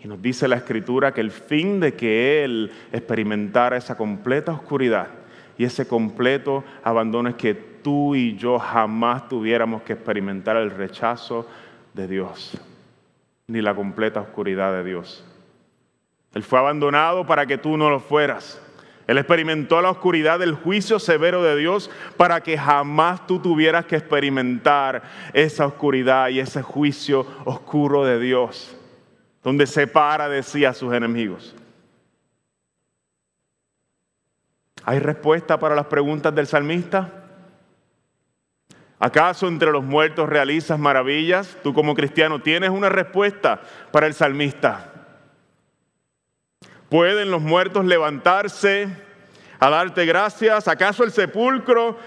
Y 0.00 0.08
nos 0.08 0.20
dice 0.20 0.48
la 0.48 0.56
Escritura 0.56 1.14
que 1.14 1.20
el 1.20 1.30
fin 1.30 1.78
de 1.78 1.94
que 1.94 2.42
Él 2.42 2.72
experimentara 2.90 3.76
esa 3.76 3.96
completa 3.96 4.50
oscuridad 4.50 5.06
y 5.56 5.64
ese 5.64 5.86
completo 5.86 6.64
abandono 6.82 7.28
es 7.28 7.36
que 7.36 7.54
tú 7.54 8.16
y 8.16 8.34
yo 8.34 8.58
jamás 8.58 9.28
tuviéramos 9.28 9.82
que 9.82 9.92
experimentar 9.92 10.56
el 10.56 10.72
rechazo 10.72 11.48
de 11.92 12.08
Dios, 12.08 12.60
ni 13.46 13.62
la 13.62 13.76
completa 13.76 14.20
oscuridad 14.20 14.72
de 14.72 14.82
Dios. 14.82 15.24
Él 16.34 16.42
fue 16.42 16.58
abandonado 16.58 17.24
para 17.24 17.46
que 17.46 17.58
tú 17.58 17.76
no 17.76 17.90
lo 17.90 18.00
fueras. 18.00 18.60
Él 19.06 19.18
experimentó 19.18 19.80
la 19.82 19.90
oscuridad 19.90 20.38
del 20.38 20.54
juicio 20.54 20.98
severo 20.98 21.42
de 21.42 21.56
Dios 21.56 21.90
para 22.16 22.40
que 22.40 22.56
jamás 22.56 23.26
tú 23.26 23.38
tuvieras 23.38 23.84
que 23.84 23.96
experimentar 23.96 25.02
esa 25.32 25.66
oscuridad 25.66 26.28
y 26.28 26.40
ese 26.40 26.62
juicio 26.62 27.26
oscuro 27.44 28.04
de 28.04 28.18
Dios, 28.18 28.76
donde 29.42 29.66
separa 29.66 30.28
de 30.28 30.42
sí 30.42 30.64
a 30.64 30.72
sus 30.72 30.94
enemigos. 30.94 31.54
¿Hay 34.84 34.98
respuesta 34.98 35.58
para 35.58 35.74
las 35.74 35.86
preguntas 35.86 36.34
del 36.34 36.46
salmista? 36.46 37.24
¿Acaso 38.98 39.48
entre 39.48 39.70
los 39.70 39.84
muertos 39.84 40.28
realizas 40.28 40.78
maravillas? 40.78 41.58
Tú 41.62 41.74
como 41.74 41.94
cristiano 41.94 42.40
tienes 42.40 42.70
una 42.70 42.88
respuesta 42.88 43.60
para 43.90 44.06
el 44.06 44.14
salmista. 44.14 44.93
¿Pueden 46.94 47.32
los 47.32 47.42
muertos 47.42 47.84
levantarse 47.84 48.86
a 49.58 49.68
darte 49.68 50.06
gracias? 50.06 50.68
¿Acaso 50.68 51.02
el 51.02 51.10
sepulcro 51.10 51.98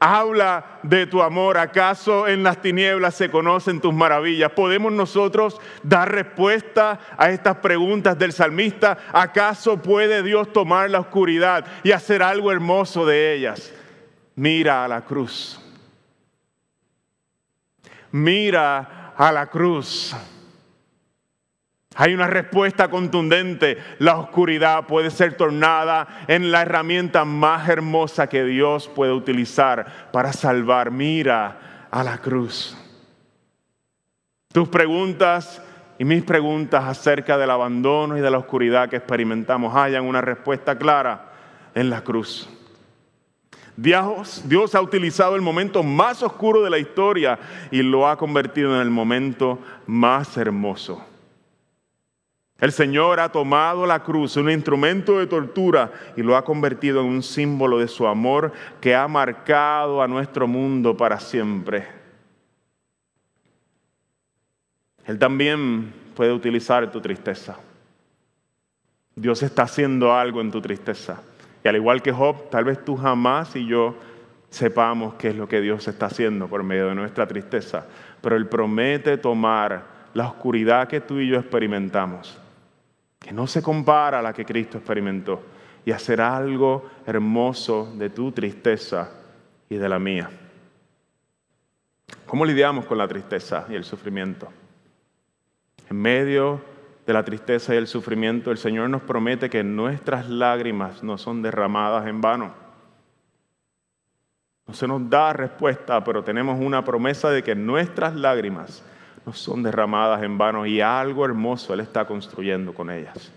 habla 0.00 0.80
de 0.82 1.06
tu 1.06 1.22
amor? 1.22 1.56
¿Acaso 1.56 2.26
en 2.26 2.42
las 2.42 2.60
tinieblas 2.60 3.14
se 3.14 3.30
conocen 3.30 3.80
tus 3.80 3.94
maravillas? 3.94 4.50
¿Podemos 4.50 4.90
nosotros 4.92 5.60
dar 5.84 6.10
respuesta 6.10 6.98
a 7.16 7.30
estas 7.30 7.58
preguntas 7.58 8.18
del 8.18 8.32
salmista? 8.32 8.98
¿Acaso 9.12 9.80
puede 9.80 10.24
Dios 10.24 10.52
tomar 10.52 10.90
la 10.90 10.98
oscuridad 10.98 11.64
y 11.84 11.92
hacer 11.92 12.20
algo 12.20 12.50
hermoso 12.50 13.06
de 13.06 13.34
ellas? 13.34 13.72
Mira 14.34 14.84
a 14.84 14.88
la 14.88 15.02
cruz. 15.02 15.60
Mira 18.10 19.12
a 19.16 19.30
la 19.30 19.46
cruz. 19.46 20.12
Hay 21.96 22.14
una 22.14 22.26
respuesta 22.26 22.88
contundente. 22.88 23.78
La 23.98 24.16
oscuridad 24.16 24.86
puede 24.86 25.10
ser 25.10 25.36
tornada 25.36 26.24
en 26.26 26.50
la 26.50 26.62
herramienta 26.62 27.24
más 27.24 27.68
hermosa 27.68 28.28
que 28.28 28.44
Dios 28.44 28.88
puede 28.88 29.12
utilizar 29.12 30.10
para 30.12 30.32
salvar. 30.32 30.90
Mira 30.90 31.86
a 31.90 32.02
la 32.02 32.18
cruz. 32.18 32.76
Tus 34.52 34.68
preguntas 34.68 35.62
y 35.98 36.04
mis 36.04 36.24
preguntas 36.24 36.84
acerca 36.84 37.38
del 37.38 37.50
abandono 37.50 38.18
y 38.18 38.20
de 38.20 38.30
la 38.30 38.38
oscuridad 38.38 38.88
que 38.88 38.96
experimentamos 38.96 39.76
hayan 39.76 40.04
una 40.04 40.20
respuesta 40.20 40.76
clara 40.76 41.32
en 41.74 41.90
la 41.90 42.02
cruz. 42.02 42.48
Dios, 43.76 44.42
Dios, 44.46 44.74
ha 44.74 44.80
utilizado 44.80 45.34
el 45.34 45.42
momento 45.42 45.82
más 45.82 46.22
oscuro 46.22 46.62
de 46.62 46.70
la 46.70 46.78
historia 46.78 47.38
y 47.70 47.82
lo 47.82 48.08
ha 48.08 48.16
convertido 48.16 48.74
en 48.74 48.80
el 48.80 48.90
momento 48.90 49.58
más 49.86 50.36
hermoso. 50.36 51.13
El 52.60 52.70
Señor 52.70 53.18
ha 53.18 53.30
tomado 53.30 53.84
la 53.84 54.02
cruz, 54.02 54.36
un 54.36 54.48
instrumento 54.48 55.18
de 55.18 55.26
tortura, 55.26 55.90
y 56.16 56.22
lo 56.22 56.36
ha 56.36 56.44
convertido 56.44 57.00
en 57.00 57.08
un 57.08 57.22
símbolo 57.22 57.78
de 57.78 57.88
su 57.88 58.06
amor 58.06 58.52
que 58.80 58.94
ha 58.94 59.08
marcado 59.08 60.00
a 60.00 60.08
nuestro 60.08 60.46
mundo 60.46 60.96
para 60.96 61.18
siempre. 61.18 61.86
Él 65.04 65.18
también 65.18 65.92
puede 66.14 66.32
utilizar 66.32 66.90
tu 66.92 67.00
tristeza. 67.00 67.58
Dios 69.16 69.42
está 69.42 69.64
haciendo 69.64 70.14
algo 70.14 70.40
en 70.40 70.50
tu 70.50 70.60
tristeza. 70.60 71.20
Y 71.62 71.68
al 71.68 71.76
igual 71.76 72.02
que 72.02 72.12
Job, 72.12 72.50
tal 72.50 72.64
vez 72.64 72.84
tú 72.84 72.96
jamás 72.96 73.54
y 73.56 73.66
yo 73.66 73.96
sepamos 74.48 75.14
qué 75.14 75.28
es 75.28 75.36
lo 75.36 75.48
que 75.48 75.60
Dios 75.60 75.86
está 75.88 76.06
haciendo 76.06 76.46
por 76.46 76.62
medio 76.62 76.88
de 76.88 76.94
nuestra 76.94 77.26
tristeza. 77.26 77.86
Pero 78.20 78.36
Él 78.36 78.46
promete 78.46 79.18
tomar 79.18 79.82
la 80.14 80.28
oscuridad 80.28 80.88
que 80.88 81.00
tú 81.00 81.18
y 81.18 81.28
yo 81.28 81.38
experimentamos 81.38 82.40
que 83.24 83.32
no 83.32 83.46
se 83.46 83.62
compara 83.62 84.18
a 84.18 84.22
la 84.22 84.34
que 84.34 84.44
Cristo 84.44 84.76
experimentó, 84.76 85.40
y 85.86 85.92
hacer 85.92 86.20
algo 86.20 86.90
hermoso 87.06 87.90
de 87.96 88.10
tu 88.10 88.32
tristeza 88.32 89.12
y 89.70 89.76
de 89.76 89.88
la 89.88 89.98
mía. 89.98 90.28
¿Cómo 92.26 92.44
lidiamos 92.44 92.84
con 92.84 92.98
la 92.98 93.08
tristeza 93.08 93.64
y 93.70 93.76
el 93.76 93.84
sufrimiento? 93.84 94.48
En 95.88 95.96
medio 95.96 96.60
de 97.06 97.12
la 97.14 97.24
tristeza 97.24 97.74
y 97.74 97.78
el 97.78 97.86
sufrimiento, 97.86 98.50
el 98.50 98.58
Señor 98.58 98.90
nos 98.90 99.00
promete 99.00 99.48
que 99.48 99.64
nuestras 99.64 100.28
lágrimas 100.28 101.02
no 101.02 101.16
son 101.16 101.40
derramadas 101.40 102.06
en 102.06 102.20
vano. 102.20 102.52
No 104.66 104.74
se 104.74 104.86
nos 104.86 105.08
da 105.08 105.32
respuesta, 105.32 106.04
pero 106.04 106.22
tenemos 106.22 106.60
una 106.60 106.84
promesa 106.84 107.30
de 107.30 107.42
que 107.42 107.54
nuestras 107.54 108.14
lágrimas 108.14 108.84
no 109.26 109.32
son 109.32 109.62
derramadas 109.62 110.22
en 110.22 110.36
vano 110.36 110.66
y 110.66 110.80
algo 110.80 111.24
hermoso 111.24 111.72
Él 111.72 111.80
está 111.80 112.06
construyendo 112.06 112.74
con 112.74 112.90
ellas. 112.90 113.32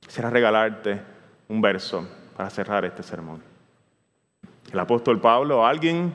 Quisiera 0.00 0.30
regalarte 0.30 1.00
un 1.48 1.60
verso 1.60 2.08
para 2.36 2.50
cerrar 2.50 2.84
este 2.84 3.02
sermón. 3.02 3.42
El 4.72 4.78
apóstol 4.78 5.20
Pablo, 5.20 5.66
alguien 5.66 6.14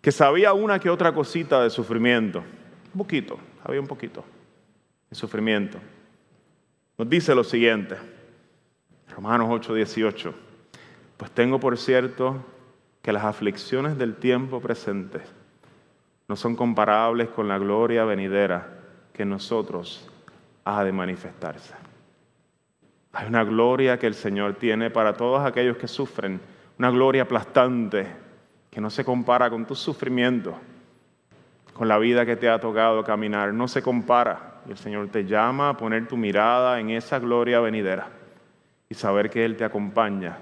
que 0.00 0.12
sabía 0.12 0.52
una 0.52 0.78
que 0.78 0.90
otra 0.90 1.12
cosita 1.12 1.62
de 1.62 1.70
sufrimiento, 1.70 2.42
un 2.92 2.98
poquito, 2.98 3.38
había 3.62 3.80
un 3.80 3.86
poquito 3.86 4.24
de 5.08 5.16
sufrimiento, 5.16 5.78
nos 6.96 7.08
dice 7.08 7.34
lo 7.34 7.44
siguiente, 7.44 7.96
Romanos 9.14 9.48
8, 9.50 9.74
18, 9.74 10.34
pues 11.16 11.30
tengo 11.30 11.60
por 11.60 11.76
cierto 11.76 12.44
que 13.02 13.12
las 13.12 13.24
aflicciones 13.24 13.98
del 13.98 14.16
tiempo 14.16 14.60
presente 14.60 15.20
no 16.30 16.36
son 16.36 16.54
comparables 16.54 17.28
con 17.30 17.48
la 17.48 17.58
gloria 17.58 18.04
venidera 18.04 18.64
que 19.12 19.24
nosotros 19.24 20.08
ha 20.64 20.84
de 20.84 20.92
manifestarse. 20.92 21.74
Hay 23.12 23.26
una 23.26 23.42
gloria 23.42 23.98
que 23.98 24.06
el 24.06 24.14
Señor 24.14 24.54
tiene 24.54 24.90
para 24.90 25.14
todos 25.14 25.44
aquellos 25.44 25.76
que 25.76 25.88
sufren, 25.88 26.40
una 26.78 26.88
gloria 26.92 27.22
aplastante 27.22 28.06
que 28.70 28.80
no 28.80 28.90
se 28.90 29.04
compara 29.04 29.50
con 29.50 29.66
tu 29.66 29.74
sufrimiento, 29.74 30.54
con 31.72 31.88
la 31.88 31.98
vida 31.98 32.24
que 32.24 32.36
te 32.36 32.48
ha 32.48 32.60
tocado 32.60 33.02
caminar, 33.02 33.52
no 33.52 33.66
se 33.66 33.82
compara. 33.82 34.60
Y 34.68 34.70
el 34.70 34.78
Señor 34.78 35.08
te 35.08 35.24
llama 35.24 35.70
a 35.70 35.76
poner 35.76 36.06
tu 36.06 36.16
mirada 36.16 36.78
en 36.78 36.90
esa 36.90 37.18
gloria 37.18 37.58
venidera 37.58 38.06
y 38.88 38.94
saber 38.94 39.30
que 39.30 39.44
Él 39.44 39.56
te 39.56 39.64
acompaña 39.64 40.38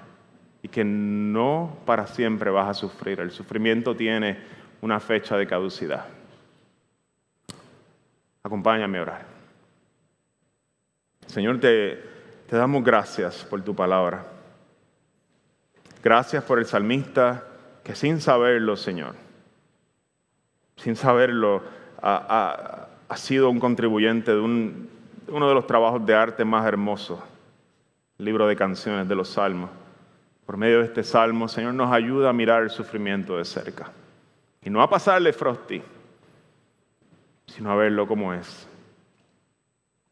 y 0.63 0.69
que 0.69 0.85
no 0.85 1.79
para 1.87 2.07
siempre 2.07 2.51
vas 2.51 2.69
a 2.69 2.75
sufrir. 2.75 3.21
El 3.21 3.31
sufrimiento 3.31 3.97
tiene 3.97 4.58
una 4.81 5.01
fecha 5.01 5.37
de 5.37 5.47
caducidad. 5.47 6.07
Acompáñame 8.43 8.99
a 8.99 9.03
orar. 9.03 9.39
Señor, 11.27 11.61
te, 11.61 12.03
damos 12.51 12.83
gracias 12.83 13.45
por 13.45 13.61
tu 13.63 13.75
palabra. 13.75 14.25
Gracias 16.03 16.43
por 16.45 16.59
el 16.59 16.65
salmista 16.65 17.45
que 17.85 17.95
sin 17.95 18.21
saberlo, 18.21 18.77
Señor, 18.77 19.15
sin 20.77 20.97
saberlo, 20.97 21.63
ha, 22.01 22.89
sido 23.17 23.51
un 23.51 23.59
contribuyente 23.59 24.33
de 24.33 24.41
uno 24.41 25.49
de 25.49 25.55
los 25.55 25.67
trabajos 25.67 26.07
de 26.07 26.15
arte 26.15 26.45
más 26.45 26.65
hermosos, 26.67 27.19
el 28.19 28.25
libro 28.25 28.47
de 28.47 28.57
canciones 28.57 29.09
de 29.09 29.15
los 29.15 29.29
salmos. 29.29 29.71
Por 30.47 30.57
medio 30.57 30.79
de 30.79 30.87
este 30.87 31.05
salmo, 31.05 31.49
Señor, 31.49 31.75
nos 31.75 31.93
ayuda 31.93 32.31
a 32.31 32.33
mirar 32.33 32.63
el 32.63 32.71
sufrimiento 32.71 33.37
de 33.37 33.45
cerca. 33.45 33.91
Y 34.63 34.71
no 34.71 34.83
a 34.83 34.91
pasarle 34.91 35.33
frosty, 35.33 35.83
sino 37.47 37.71
a 37.71 37.77
verlo 37.77 38.07
como 38.07 38.35
es. 38.35 38.69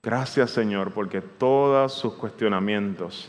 Gracias, 0.03 0.51
Señor, 0.51 0.93
porque 0.93 1.21
todos 1.21 1.93
sus 1.93 2.15
cuestionamientos 2.15 3.29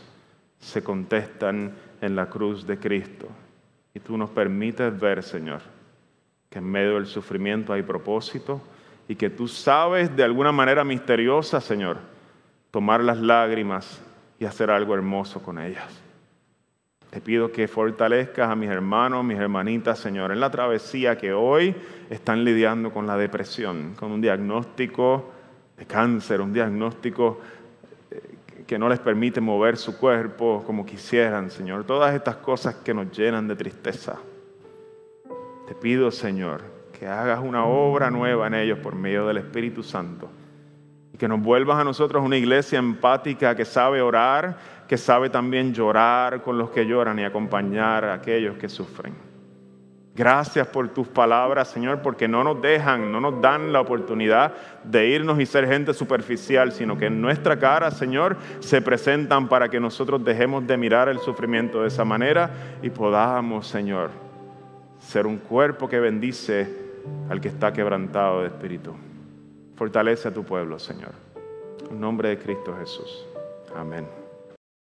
se 0.60 0.82
contestan 0.82 1.74
en 2.00 2.16
la 2.16 2.26
cruz 2.26 2.66
de 2.66 2.78
Cristo. 2.78 3.26
Y 3.94 4.00
tú 4.00 4.16
nos 4.16 4.30
permites 4.30 4.98
ver, 4.98 5.22
Señor, 5.22 5.60
que 6.48 6.58
en 6.58 6.70
medio 6.70 6.94
del 6.94 7.06
sufrimiento 7.06 7.72
hay 7.72 7.82
propósito 7.82 8.60
y 9.08 9.16
que 9.16 9.30
tú 9.30 9.48
sabes 9.48 10.14
de 10.14 10.22
alguna 10.22 10.52
manera 10.52 10.84
misteriosa, 10.84 11.60
Señor, 11.60 11.98
tomar 12.70 13.02
las 13.02 13.18
lágrimas 13.18 14.00
y 14.38 14.44
hacer 14.44 14.70
algo 14.70 14.94
hermoso 14.94 15.42
con 15.42 15.58
ellas. 15.58 16.07
Te 17.10 17.22
pido 17.22 17.50
que 17.50 17.68
fortalezcas 17.68 18.50
a 18.50 18.54
mis 18.54 18.68
hermanos, 18.68 19.24
mis 19.24 19.38
hermanitas, 19.38 19.98
Señor, 19.98 20.30
en 20.30 20.40
la 20.40 20.50
travesía 20.50 21.16
que 21.16 21.32
hoy 21.32 21.74
están 22.10 22.44
lidiando 22.44 22.92
con 22.92 23.06
la 23.06 23.16
depresión, 23.16 23.94
con 23.98 24.12
un 24.12 24.20
diagnóstico 24.20 25.30
de 25.78 25.86
cáncer, 25.86 26.42
un 26.42 26.52
diagnóstico 26.52 27.40
eh, 28.10 28.20
que 28.66 28.78
no 28.78 28.90
les 28.90 28.98
permite 28.98 29.40
mover 29.40 29.78
su 29.78 29.96
cuerpo 29.96 30.62
como 30.66 30.84
quisieran, 30.84 31.50
Señor. 31.50 31.84
Todas 31.84 32.14
estas 32.14 32.36
cosas 32.36 32.74
que 32.76 32.92
nos 32.92 33.10
llenan 33.16 33.48
de 33.48 33.56
tristeza. 33.56 34.18
Te 35.66 35.74
pido, 35.74 36.10
Señor, 36.10 36.62
que 36.98 37.06
hagas 37.06 37.40
una 37.42 37.64
obra 37.64 38.10
nueva 38.10 38.48
en 38.48 38.54
ellos 38.54 38.80
por 38.80 38.94
medio 38.94 39.26
del 39.26 39.38
Espíritu 39.38 39.82
Santo 39.82 40.28
y 41.12 41.16
que 41.16 41.28
nos 41.28 41.40
vuelvas 41.40 41.78
a 41.78 41.84
nosotros 41.84 42.22
una 42.22 42.36
iglesia 42.36 42.78
empática 42.78 43.54
que 43.54 43.64
sabe 43.64 44.02
orar 44.02 44.77
que 44.88 44.96
sabe 44.96 45.28
también 45.28 45.74
llorar 45.74 46.42
con 46.42 46.56
los 46.56 46.70
que 46.70 46.86
lloran 46.86 47.18
y 47.18 47.24
acompañar 47.24 48.06
a 48.06 48.14
aquellos 48.14 48.56
que 48.56 48.68
sufren. 48.68 49.28
Gracias 50.18 50.66
por 50.66 50.88
tus 50.88 51.06
palabras, 51.06 51.68
Señor, 51.68 52.02
porque 52.02 52.26
no 52.26 52.42
nos 52.42 52.60
dejan, 52.60 53.12
no 53.12 53.20
nos 53.20 53.40
dan 53.40 53.72
la 53.72 53.80
oportunidad 53.80 54.52
de 54.82 55.10
irnos 55.10 55.38
y 55.38 55.46
ser 55.46 55.68
gente 55.68 55.94
superficial, 55.94 56.72
sino 56.72 56.98
que 56.98 57.06
en 57.06 57.20
nuestra 57.20 57.56
cara, 57.56 57.92
Señor, 57.92 58.36
se 58.58 58.82
presentan 58.82 59.48
para 59.48 59.68
que 59.68 59.78
nosotros 59.78 60.24
dejemos 60.24 60.66
de 60.66 60.76
mirar 60.76 61.08
el 61.08 61.20
sufrimiento 61.20 61.82
de 61.82 61.88
esa 61.88 62.04
manera 62.04 62.50
y 62.82 62.90
podamos, 62.90 63.68
Señor, 63.68 64.10
ser 64.98 65.24
un 65.24 65.36
cuerpo 65.38 65.88
que 65.88 66.00
bendice 66.00 66.66
al 67.30 67.40
que 67.40 67.46
está 67.46 67.72
quebrantado 67.72 68.40
de 68.40 68.48
espíritu. 68.48 68.96
Fortalece 69.76 70.26
a 70.26 70.34
tu 70.34 70.42
pueblo, 70.42 70.80
Señor. 70.80 71.12
En 71.88 72.00
nombre 72.00 72.30
de 72.30 72.38
Cristo 72.38 72.74
Jesús. 72.76 73.24
Amén. 73.76 74.27